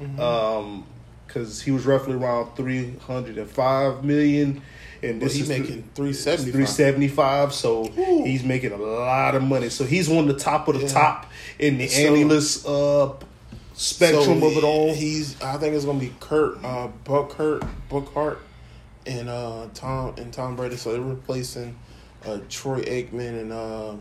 because 1.29 1.61
he 1.63 1.71
was 1.71 1.85
roughly 1.87 2.15
around 2.15 2.57
305 2.57 4.03
million 4.05 4.63
and 5.03 5.23
this 5.23 5.35
he 5.35 5.43
is 5.43 5.49
making 5.49 5.89
three 5.95 6.13
seventy. 6.13 6.51
375 6.51 7.53
so 7.55 7.85
Ooh. 7.99 8.25
he's 8.25 8.43
making 8.43 8.73
a 8.73 8.77
lot 8.77 9.35
of 9.37 9.43
money 9.43 9.69
so 9.69 9.85
he's 9.85 10.11
on 10.11 10.27
the 10.27 10.35
top 10.35 10.67
of 10.67 10.75
the 10.75 10.81
Yeah. 10.83 10.89
top 10.89 11.27
in 11.61 11.79
the 11.79 11.87
So- 11.87 12.01
analyst 12.01 12.67
uh 12.67 13.13
spectrum 13.75 14.43
of 14.43 14.57
it 14.57 14.65
all 14.65 14.93
He's. 14.93 15.41
I 15.41 15.57
think 15.59 15.77
it's 15.77 15.85
gonna 15.85 16.01
be 16.01 16.13
Kurt, 16.19 16.59
uh, 16.65 16.89
Buck 17.05 17.31
Kurt, 17.31 17.63
Burkhardt, 17.89 18.39
and 19.07 19.29
uh, 19.29 19.69
Tom 19.73 20.15
and 20.17 20.33
Tom 20.33 20.57
Brady. 20.57 20.75
So 20.77 20.91
they're 20.91 21.01
replacing 21.01 21.77
uh, 22.27 22.39
Troy 22.49 22.81
Aikman 22.83 23.41
and 23.43 23.53
uh, 23.53 23.93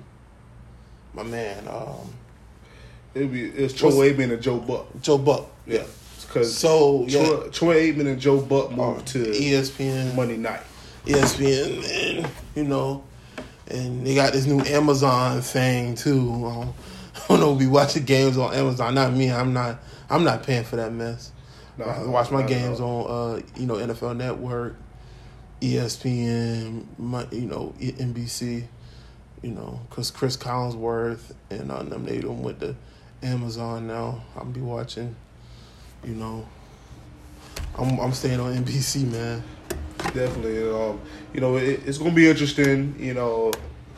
my 1.13 1.21
man 1.21 1.67
um, 1.67 2.11
it'll 3.13 3.27
be 3.27 3.43
it's 3.45 3.75
Troy 3.75 4.11
Aikman 4.11 4.33
and 4.33 4.41
Joe 4.41 4.57
Buck 4.57 4.87
Joe 5.01 5.19
Buck. 5.19 5.45
yeah 5.67 5.83
because 6.25 6.57
So 6.57 7.05
yeah, 7.07 7.25
Troy, 7.25 7.49
Troy 7.49 7.75
Aikman 7.93 8.07
and 8.07 8.19
Joe 8.19 8.41
Buck 8.41 8.71
moved 8.71 9.07
to 9.07 9.19
ESPN, 9.19 10.15
Monday 10.15 10.37
night 10.37 10.61
ESPN, 11.05 12.19
and 12.19 12.31
you 12.55 12.63
know, 12.63 13.03
and 13.67 14.05
they 14.05 14.15
got 14.15 14.33
this 14.33 14.45
new 14.45 14.59
Amazon 14.61 15.41
thing 15.41 15.95
too. 15.95 16.45
Um, 16.45 16.73
I 17.15 17.27
don't 17.29 17.39
know. 17.39 17.53
We 17.53 17.67
watching 17.67 18.03
games 18.03 18.37
on 18.37 18.53
Amazon. 18.53 18.93
Not 18.93 19.13
me. 19.13 19.31
I'm 19.31 19.53
not. 19.53 19.79
I'm 20.09 20.23
not 20.23 20.43
paying 20.43 20.63
for 20.63 20.75
that 20.77 20.93
mess. 20.93 21.31
Nah, 21.77 21.85
I 21.85 22.05
watch 22.05 22.31
my 22.31 22.41
games 22.41 22.79
on, 22.79 23.05
uh, 23.07 23.41
you 23.55 23.67
know, 23.67 23.75
NFL 23.75 24.17
Network, 24.17 24.77
ESPN, 25.61 26.85
my, 26.97 27.27
you 27.31 27.45
know, 27.45 27.75
NBC, 27.79 28.63
you 29.43 29.51
know, 29.51 29.79
because 29.87 30.09
Cris 30.09 30.37
Collinsworth 30.37 31.33
and 31.51 31.71
uh, 31.71 31.83
them 31.83 32.03
they 32.05 32.17
them 32.17 32.41
with 32.41 32.59
the 32.59 32.75
Amazon 33.21 33.85
now. 33.85 34.23
I'll 34.35 34.45
be 34.45 34.61
watching, 34.61 35.15
you 36.05 36.13
know. 36.13 36.47
I'm 37.77 37.99
I'm 37.99 38.11
staying 38.13 38.39
on 38.39 38.55
NBC, 38.63 39.11
man. 39.11 39.43
definitely 40.13 40.69
um 40.71 40.99
you 41.33 41.41
know 41.41 41.57
it, 41.57 41.81
it's 41.85 41.97
gonna 41.97 42.11
be 42.11 42.27
interesting 42.29 42.95
you 42.99 43.13
know 43.13 43.51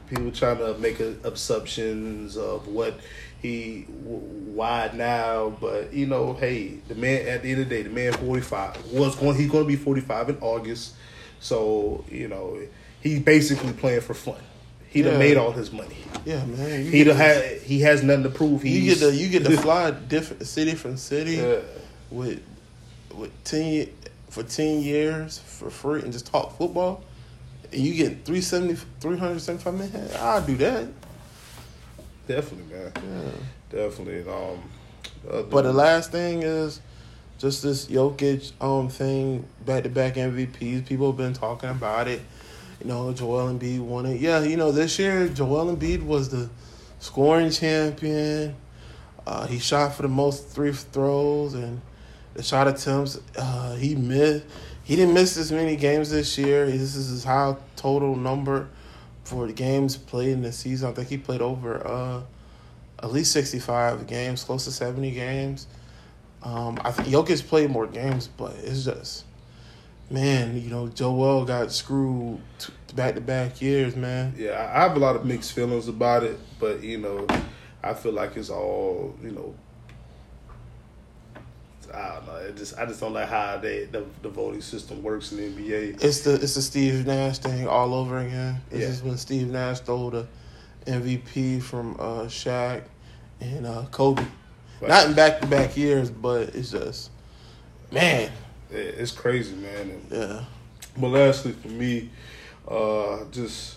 people 0.09 0.31
trying 0.31 0.57
to 0.57 0.77
make 0.79 0.99
a, 0.99 1.13
assumptions 1.23 2.35
of 2.37 2.67
what 2.67 2.99
he 3.41 3.81
why 3.83 4.89
now 4.93 5.49
but 5.61 5.93
you 5.93 6.05
know 6.07 6.33
hey 6.33 6.77
the 6.87 6.95
man 6.95 7.27
at 7.27 7.43
the 7.43 7.51
end 7.51 7.61
of 7.61 7.69
the 7.69 7.75
day 7.75 7.81
the 7.83 7.89
man 7.89 8.11
45 8.13 8.91
was 8.91 9.15
going 9.15 9.35
he's 9.37 9.49
going 9.49 9.63
to 9.63 9.67
be 9.67 9.75
45 9.75 10.29
in 10.29 10.37
august 10.41 10.95
so 11.39 12.03
you 12.09 12.27
know 12.27 12.57
he's 13.01 13.19
basically 13.19 13.71
playing 13.73 14.01
for 14.01 14.13
fun 14.13 14.41
he 14.89 15.01
done 15.03 15.13
Yeah. 15.13 15.19
made 15.19 15.37
all 15.37 15.51
his 15.51 15.71
money 15.71 15.97
Yeah, 16.25 16.43
man. 16.45 16.83
He 16.85 16.91
get 16.91 17.03
done 17.05 17.17
to- 17.17 17.23
had 17.23 17.61
he 17.61 17.81
has 17.81 18.03
nothing 18.03 18.23
to 18.23 18.29
prove 18.29 18.65
You 18.65 18.81
get 18.89 18.97
to 18.99 19.13
you 19.13 19.29
get 19.29 19.45
to 19.45 19.55
fly 19.61 19.91
different 19.91 20.45
city 20.47 20.75
from 20.75 20.97
city 20.97 21.35
yeah. 21.35 21.59
With 22.11 22.41
with 23.15 23.31
ten 23.43 23.87
for 24.29 24.43
ten 24.43 24.81
years 24.81 25.39
for 25.39 25.69
free 25.69 26.01
and 26.01 26.11
just 26.11 26.27
talk 26.27 26.57
football. 26.57 27.03
And 27.71 27.81
you 27.81 27.93
get 27.93 28.25
370, 28.25 28.75
375 28.99 29.73
million. 29.75 30.09
I'll 30.19 30.41
do 30.41 30.55
that. 30.57 30.87
definitely 32.27 32.75
man 32.75 32.91
Yeah. 32.95 33.77
definitely 33.83 34.21
um 34.31 34.59
uh, 35.29 35.43
But 35.43 35.63
the 35.63 35.73
last 35.73 36.11
thing 36.11 36.43
is 36.43 36.79
just 37.37 37.63
this 37.63 37.85
Jokic 37.87 38.51
um 38.61 38.89
thing, 38.89 39.45
back 39.65 39.83
to 39.83 39.89
back 39.89 40.15
MVPs. 40.15 40.85
People 40.87 41.07
have 41.07 41.17
been 41.17 41.33
talking 41.33 41.69
about 41.69 42.07
it. 42.07 42.21
You 42.81 42.87
know, 42.87 43.11
Joel 43.13 43.53
Embiid 43.53 43.81
won 43.81 44.05
it. 44.05 44.21
Yeah, 44.21 44.41
you 44.41 44.55
know, 44.57 44.71
this 44.71 44.97
year 44.99 45.27
Joel 45.27 45.75
Embiid 45.75 46.03
was 46.03 46.29
the 46.29 46.49
scoring 46.99 47.51
champion. 47.51 48.55
Uh, 49.27 49.45
he 49.47 49.59
shot 49.59 49.93
for 49.95 50.01
the 50.03 50.07
most 50.07 50.47
three 50.47 50.71
throws 50.71 51.53
and 51.53 51.81
the 52.33 52.43
shot 52.43 52.67
attempts. 52.67 53.19
Uh, 53.37 53.75
he 53.75 53.95
missed. 53.95 54.45
He 54.83 54.95
didn't 54.95 55.13
miss 55.13 55.37
as 55.37 55.51
many 55.51 55.75
games 55.75 56.09
this 56.09 56.37
year. 56.37 56.65
This 56.65 56.95
is 56.95 57.09
his 57.09 57.23
high 57.23 57.55
total 57.75 58.15
number 58.15 58.69
for 59.23 59.45
the 59.45 59.53
games 59.53 59.95
played 59.95 60.29
in 60.29 60.41
the 60.41 60.51
season. 60.51 60.89
I 60.89 60.93
think 60.93 61.09
he 61.09 61.17
played 61.17 61.41
over 61.41 61.85
uh, 61.85 62.21
at 63.01 63.11
least 63.11 63.31
sixty 63.31 63.59
five 63.59 64.07
games, 64.07 64.43
close 64.43 64.65
to 64.65 64.71
seventy 64.71 65.11
games. 65.11 65.67
Um, 66.41 66.79
I 66.83 66.91
think 66.91 67.09
Jokic 67.09 67.47
played 67.47 67.69
more 67.69 67.85
games, 67.85 68.27
but 68.27 68.55
it's 68.63 68.85
just, 68.85 69.25
man, 70.09 70.59
you 70.59 70.69
know, 70.69 70.87
Joel 70.87 71.45
got 71.45 71.71
screwed 71.71 72.39
back 72.95 73.15
to 73.15 73.21
back 73.21 73.61
years, 73.61 73.95
man. 73.95 74.33
Yeah, 74.37 74.71
I 74.73 74.81
have 74.81 74.95
a 74.95 74.99
lot 74.99 75.15
of 75.15 75.25
mixed 75.25 75.53
feelings 75.53 75.87
about 75.87 76.23
it, 76.23 76.39
but 76.59 76.81
you 76.81 76.97
know, 76.97 77.27
I 77.83 77.93
feel 77.93 78.13
like 78.13 78.37
it's 78.37 78.49
all 78.49 79.15
you 79.21 79.31
know. 79.31 79.53
I 81.93 82.15
don't 82.15 82.27
know. 82.27 82.35
It 82.37 82.57
just 82.57 82.77
I 82.77 82.85
just 82.85 82.99
don't 82.99 83.13
like 83.13 83.29
how 83.29 83.57
they 83.57 83.85
the, 83.85 84.05
the 84.21 84.29
voting 84.29 84.61
system 84.61 85.01
works 85.03 85.31
in 85.31 85.37
the 85.37 85.61
NBA. 85.61 86.03
It's 86.03 86.21
the 86.21 86.35
it's 86.35 86.55
the 86.55 86.61
Steve 86.61 87.05
Nash 87.05 87.39
thing 87.39 87.67
all 87.67 87.93
over 87.93 88.19
again. 88.19 88.61
This 88.69 88.81
Yeah. 88.81 88.87
is 88.87 89.03
when 89.03 89.17
Steve 89.17 89.47
Nash 89.49 89.77
stole 89.77 90.09
the 90.11 90.27
MVP 90.85 91.61
from 91.61 91.95
uh, 91.99 92.23
Shaq 92.25 92.83
and 93.41 93.65
uh, 93.65 93.85
Kobe. 93.91 94.23
But 94.79 94.89
Not 94.89 95.07
in 95.07 95.13
back 95.13 95.41
to 95.41 95.47
back 95.47 95.75
years, 95.75 96.09
but 96.09 96.55
it's 96.55 96.71
just, 96.71 97.11
man, 97.91 98.31
it- 98.71 98.77
it's 98.97 99.11
crazy, 99.11 99.55
man. 99.55 99.89
And, 99.89 100.07
yeah. 100.11 100.43
but 100.97 101.07
lastly, 101.09 101.51
for 101.51 101.67
me, 101.67 102.09
uh, 102.67 103.25
just 103.31 103.75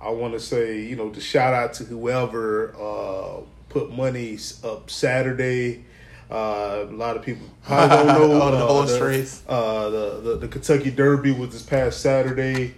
I 0.00 0.10
want 0.10 0.34
to 0.34 0.40
say 0.40 0.80
you 0.82 0.96
know 0.96 1.10
the 1.10 1.20
shout 1.20 1.54
out 1.54 1.74
to 1.74 1.84
whoever 1.84 2.74
uh, 2.76 3.40
put 3.68 3.90
money 3.92 4.38
up 4.64 4.90
Saturday. 4.90 5.84
Uh, 6.30 6.86
a 6.88 6.92
lot 6.92 7.16
of 7.16 7.22
people 7.22 7.46
probably 7.64 7.96
don't 7.96 8.06
know 8.30 8.32
Oh, 8.42 8.50
the 8.50 8.56
uh, 8.56 8.66
horse 8.66 8.92
the- 8.98 9.04
race. 9.04 9.42
Uh, 9.48 9.88
the, 9.90 10.20
the 10.22 10.36
the 10.38 10.48
Kentucky 10.48 10.90
Derby 10.90 11.30
was 11.30 11.50
this 11.50 11.62
past 11.62 12.00
Saturday. 12.00 12.74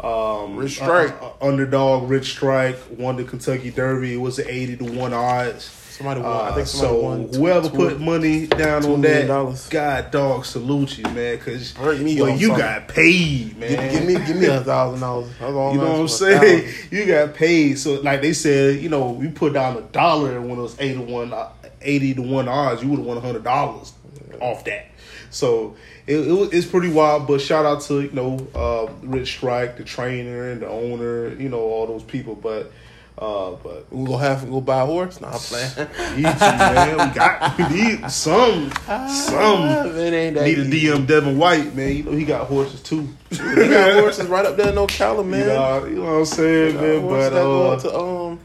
Um, 0.00 0.56
Rich 0.56 0.76
Strike. 0.76 1.20
uh, 1.22 1.26
uh, 1.26 1.32
underdog 1.46 2.08
Rich 2.10 2.30
Strike 2.32 2.76
won 2.98 3.16
the 3.16 3.24
Kentucky 3.24 3.70
Derby. 3.70 4.14
It 4.14 4.18
was 4.18 4.38
an 4.38 4.46
eighty 4.48 4.76
to 4.76 4.84
one 4.84 5.12
odds. 5.12 5.64
Somebody 5.64 6.22
won. 6.22 6.30
I 6.32 6.46
think 6.54 6.60
Uh, 6.60 6.64
somebody 6.64 6.94
so 6.94 7.02
won. 7.02 7.28
whoever 7.34 7.68
put 7.68 8.00
money 8.00 8.46
down 8.46 8.86
on 8.86 9.02
that, 9.02 9.26
dollars. 9.26 9.68
God 9.68 10.10
dog, 10.10 10.46
salute 10.46 10.96
you, 10.96 11.04
man. 11.04 11.36
Because 11.36 11.76
well, 11.78 11.92
you 11.94 12.16
something. 12.18 12.48
got 12.56 12.88
paid, 12.88 13.58
man. 13.58 13.68
give, 13.70 13.92
give 13.92 14.04
me 14.20 14.26
give 14.26 14.36
me 14.36 14.46
a 14.46 14.60
thousand 14.64 15.00
dollars. 15.00 15.30
You 15.40 15.46
know 15.48 15.72
what 15.72 16.00
I'm 16.00 16.08
saying? 16.08 16.72
You 16.90 17.04
got 17.04 17.34
paid. 17.34 17.78
So 17.78 18.00
like 18.00 18.22
they 18.22 18.32
said, 18.32 18.80
you 18.80 18.88
know, 18.88 19.10
we 19.10 19.28
put 19.28 19.52
down 19.52 19.76
a 19.76 19.82
dollar 19.82 20.40
when 20.40 20.52
it 20.58 20.62
was 20.62 20.76
eighty 20.80 20.94
to 20.94 21.02
one, 21.02 21.34
uh, 21.34 21.50
eighty 21.82 22.14
to 22.14 22.22
one 22.22 22.48
odds. 22.48 22.82
You 22.82 22.88
would 22.90 22.98
have 22.98 23.06
won 23.06 23.20
hundred 23.20 23.44
dollars 23.44 23.92
off 24.40 24.64
that. 24.64 24.86
So 25.30 25.76
it, 26.06 26.16
it 26.16 26.54
it's 26.54 26.66
pretty 26.66 26.90
wild. 26.90 27.26
But 27.26 27.40
shout 27.40 27.64
out 27.64 27.82
to 27.82 28.02
you 28.02 28.10
know 28.12 28.46
uh, 28.54 28.92
Rich 29.02 29.28
Strike, 29.36 29.76
the 29.76 29.84
trainer 29.84 30.50
and 30.50 30.62
the 30.62 30.68
owner. 30.68 31.34
You 31.34 31.48
know 31.48 31.60
all 31.60 31.86
those 31.86 32.02
people. 32.02 32.34
But 32.34 32.72
uh, 33.18 33.52
but 33.62 33.92
We 33.92 34.06
gonna 34.06 34.18
have 34.24 34.40
to 34.42 34.46
go 34.46 34.60
buy 34.62 34.80
a 34.80 34.86
horse? 34.86 35.20
Nah, 35.20 35.28
I'm 35.32 35.38
playing. 35.38 35.68
easy, 36.16 36.22
man. 36.22 37.08
We 37.08 37.14
got 37.14 37.58
we 37.58 37.68
need 37.68 38.10
some 38.10 38.72
some. 39.08 39.64
it 39.96 40.12
ain't 40.14 40.34
that 40.36 40.44
Need 40.44 40.58
a. 40.58 40.64
DM 40.64 41.06
Devin 41.06 41.36
White, 41.38 41.74
man. 41.76 41.96
You 41.96 42.02
know 42.04 42.12
he 42.12 42.24
got 42.24 42.46
horses 42.46 42.82
too. 42.82 43.08
He 43.30 43.36
got 43.36 44.00
horses 44.00 44.26
right 44.26 44.46
up 44.46 44.56
there 44.56 44.70
in 44.70 44.74
Ocala, 44.74 45.24
man. 45.26 45.40
You 45.40 45.46
know, 45.46 45.84
you 45.86 45.94
know 45.96 46.02
what 46.04 46.10
I'm 46.20 46.24
saying, 46.24 46.78
Uh, 46.78 46.80
man. 46.82 47.08
But 47.08 47.30
that 47.30 47.42
go 47.42 47.70
uh, 47.72 47.78
to 47.80 47.98
um 47.98 48.40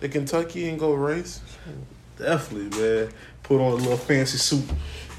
the 0.00 0.08
Kentucky 0.08 0.68
and 0.68 0.78
go 0.78 0.92
race. 0.92 1.40
Definitely, 2.22 2.80
man. 2.80 3.08
Put 3.42 3.60
on 3.60 3.72
a 3.72 3.74
little 3.74 3.96
fancy 3.96 4.38
suit. 4.38 4.64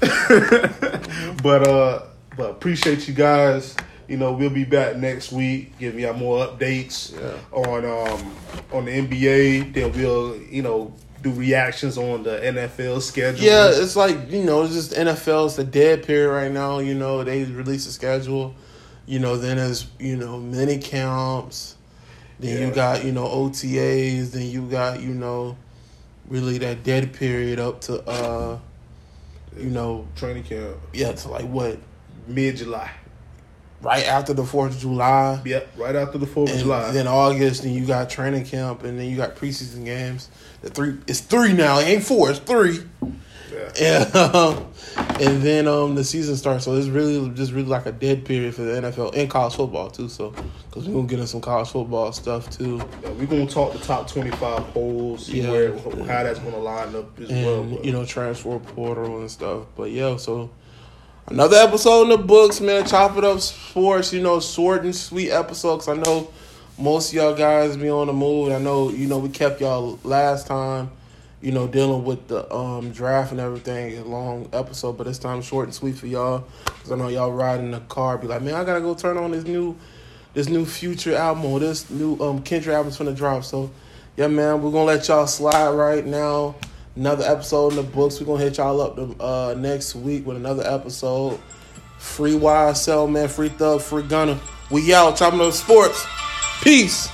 but 1.42 1.66
uh 1.68 2.02
but 2.36 2.50
appreciate 2.50 3.06
you 3.08 3.14
guys. 3.14 3.76
You 4.08 4.16
know, 4.18 4.32
we'll 4.32 4.50
be 4.50 4.64
back 4.64 4.96
next 4.96 5.32
week, 5.32 5.78
giving 5.78 6.00
y'all 6.00 6.12
more 6.14 6.46
updates 6.46 7.14
Yeah. 7.18 7.38
on 7.58 7.84
um 7.84 8.36
on 8.72 8.84
the 8.86 8.90
NBA. 8.92 9.72
Then 9.72 9.92
we'll, 9.92 10.36
you 10.42 10.62
know, 10.62 10.92
do 11.22 11.30
reactions 11.30 11.96
on 11.96 12.22
the 12.22 12.38
NFL 12.38 13.00
schedule. 13.00 13.44
Yeah, 13.44 13.70
it's 13.72 13.96
like 13.96 14.30
you 14.30 14.44
know, 14.44 14.62
it's 14.64 14.74
just 14.74 14.92
NFL. 14.92 15.46
It's 15.46 15.58
a 15.58 15.64
dead 15.64 16.06
period 16.06 16.30
right 16.30 16.50
now. 16.52 16.80
You 16.80 16.94
know, 16.94 17.24
they 17.24 17.44
release 17.44 17.86
a 17.86 17.92
schedule. 17.92 18.54
You 19.06 19.18
know, 19.20 19.36
then 19.36 19.58
as 19.58 19.86
you 19.98 20.16
know 20.16 20.38
mini 20.38 20.78
camps. 20.78 21.76
Then 22.40 22.58
Yeah. 22.60 22.66
you 22.66 22.74
got 22.74 23.04
you 23.04 23.12
know 23.12 23.26
OTAs. 23.26 24.32
Then 24.32 24.42
you 24.48 24.62
got 24.68 25.00
you 25.00 25.14
know 25.14 25.56
really 26.28 26.58
that 26.58 26.82
dead 26.82 27.12
period 27.12 27.58
up 27.60 27.80
to 27.82 28.00
uh 28.08 28.58
you 29.56 29.70
know 29.70 30.06
Training 30.16 30.44
camp 30.44 30.76
yeah 30.92 31.12
to 31.12 31.28
like 31.28 31.44
what 31.44 31.78
mid 32.26 32.56
July. 32.56 32.90
right 33.82 34.04
after 34.04 34.32
the 34.32 34.44
Fourth 34.44 34.74
of 34.74 34.80
July. 34.80 35.40
Yep, 35.44 35.68
right 35.76 35.94
after 35.94 36.18
the 36.18 36.26
Fourth 36.26 36.52
of 36.52 36.58
July. 36.58 36.90
then 36.92 37.06
August, 37.06 37.64
and 37.64 37.74
you 37.74 37.86
got 37.86 38.08
training 38.08 38.44
camp, 38.46 38.82
and 38.82 38.98
then 38.98 39.10
you 39.10 39.16
got 39.16 39.36
preseason 39.36 39.84
games. 39.84 40.30
The 40.62 40.70
three, 40.70 40.96
it's 41.06 41.20
three 41.20 41.52
now. 41.52 41.78
It 41.78 41.84
ain't 41.84 42.02
four. 42.04 42.30
It's 42.30 42.38
three. 42.38 42.78
Yeah. 43.54 44.04
And, 44.04 44.16
um, 44.34 44.66
and 45.20 45.42
then 45.42 45.66
um, 45.68 45.94
the 45.94 46.04
season 46.04 46.36
starts. 46.36 46.64
So 46.64 46.74
it's 46.74 46.88
really 46.88 47.28
just 47.30 47.52
really 47.52 47.68
like 47.68 47.86
a 47.86 47.92
dead 47.92 48.24
period 48.24 48.54
for 48.54 48.62
the 48.62 48.80
NFL 48.80 49.16
and 49.16 49.30
college 49.30 49.54
football 49.54 49.90
too. 49.90 50.08
So 50.08 50.30
because 50.68 50.86
we're 50.88 50.94
gonna 50.94 51.06
get 51.06 51.18
into 51.18 51.28
some 51.28 51.40
college 51.40 51.68
football 51.68 52.12
stuff 52.12 52.50
too, 52.50 52.78
Yeah, 53.02 53.10
we're 53.10 53.26
gonna 53.26 53.46
talk 53.46 53.72
the 53.72 53.78
top 53.78 54.08
twenty-five 54.10 54.62
polls, 54.68 55.26
see 55.26 55.40
Yeah. 55.42 55.50
where 55.50 55.78
how 55.78 56.22
that's 56.24 56.38
gonna 56.38 56.58
line 56.58 56.94
up 56.94 57.18
as 57.20 57.28
well. 57.30 57.64
but- 57.64 57.84
you 57.84 57.92
know 57.92 58.04
transfer 58.04 58.58
portal 58.58 59.18
and 59.20 59.30
stuff. 59.30 59.64
But 59.76 59.90
yeah, 59.90 60.16
so 60.16 60.50
another 61.28 61.56
episode 61.56 62.02
in 62.04 62.08
the 62.10 62.18
books, 62.18 62.60
man. 62.60 62.84
Chop 62.86 63.16
it 63.16 63.24
up 63.24 63.40
sports. 63.40 64.12
You 64.12 64.20
know, 64.22 64.40
short 64.40 64.84
and 64.84 64.94
sweet 64.94 65.30
episodes. 65.30 65.88
I 65.88 65.94
know 65.94 66.28
most 66.78 67.10
of 67.10 67.14
y'all 67.14 67.34
guys 67.34 67.76
be 67.76 67.88
on 67.88 68.08
the 68.08 68.12
move. 68.12 68.52
I 68.52 68.58
know 68.58 68.90
you 68.90 69.06
know 69.06 69.18
we 69.18 69.28
kept 69.28 69.60
y'all 69.60 69.98
last 70.02 70.46
time. 70.48 70.90
You 71.44 71.52
know, 71.52 71.66
dealing 71.66 72.04
with 72.04 72.26
the 72.28 72.50
um, 72.50 72.90
draft 72.90 73.30
and 73.30 73.38
everything, 73.38 73.98
a 73.98 74.04
long 74.04 74.48
episode, 74.54 74.96
but 74.96 75.04
this 75.04 75.18
time 75.18 75.42
short 75.42 75.66
and 75.66 75.74
sweet 75.74 75.94
for 75.94 76.06
y'all. 76.06 76.46
Cause 76.64 76.90
I 76.90 76.96
know 76.96 77.08
y'all 77.08 77.32
riding 77.32 77.70
the 77.70 77.80
car, 77.80 78.16
be 78.16 78.26
like, 78.26 78.40
man, 78.40 78.54
I 78.54 78.64
gotta 78.64 78.80
go 78.80 78.94
turn 78.94 79.18
on 79.18 79.30
this 79.32 79.44
new, 79.44 79.76
this 80.32 80.48
new 80.48 80.64
future 80.64 81.14
album 81.14 81.44
or 81.44 81.60
this 81.60 81.90
new 81.90 82.18
um 82.18 82.40
Kendrick 82.40 82.74
album's 82.74 82.96
finna 82.96 83.14
drop. 83.14 83.44
So, 83.44 83.70
yeah, 84.16 84.26
man, 84.28 84.62
we're 84.62 84.70
gonna 84.70 84.84
let 84.84 85.06
y'all 85.06 85.26
slide 85.26 85.72
right 85.72 86.06
now. 86.06 86.54
Another 86.96 87.24
episode 87.24 87.72
in 87.72 87.76
the 87.76 87.82
books. 87.82 88.18
We're 88.18 88.26
gonna 88.26 88.42
hit 88.42 88.56
y'all 88.56 88.80
up 88.80 88.96
the, 88.96 89.22
uh, 89.22 89.54
next 89.58 89.94
week 89.94 90.26
with 90.26 90.38
another 90.38 90.62
episode. 90.66 91.38
Free 91.98 92.32
YSL, 92.32 93.10
man. 93.10 93.28
Free 93.28 93.50
Thug, 93.50 93.82
Free 93.82 94.02
Gunna. 94.02 94.40
We 94.70 94.94
out. 94.94 95.18
Chopping 95.18 95.42
up 95.42 95.52
sports. 95.52 96.06
Peace. 96.62 97.06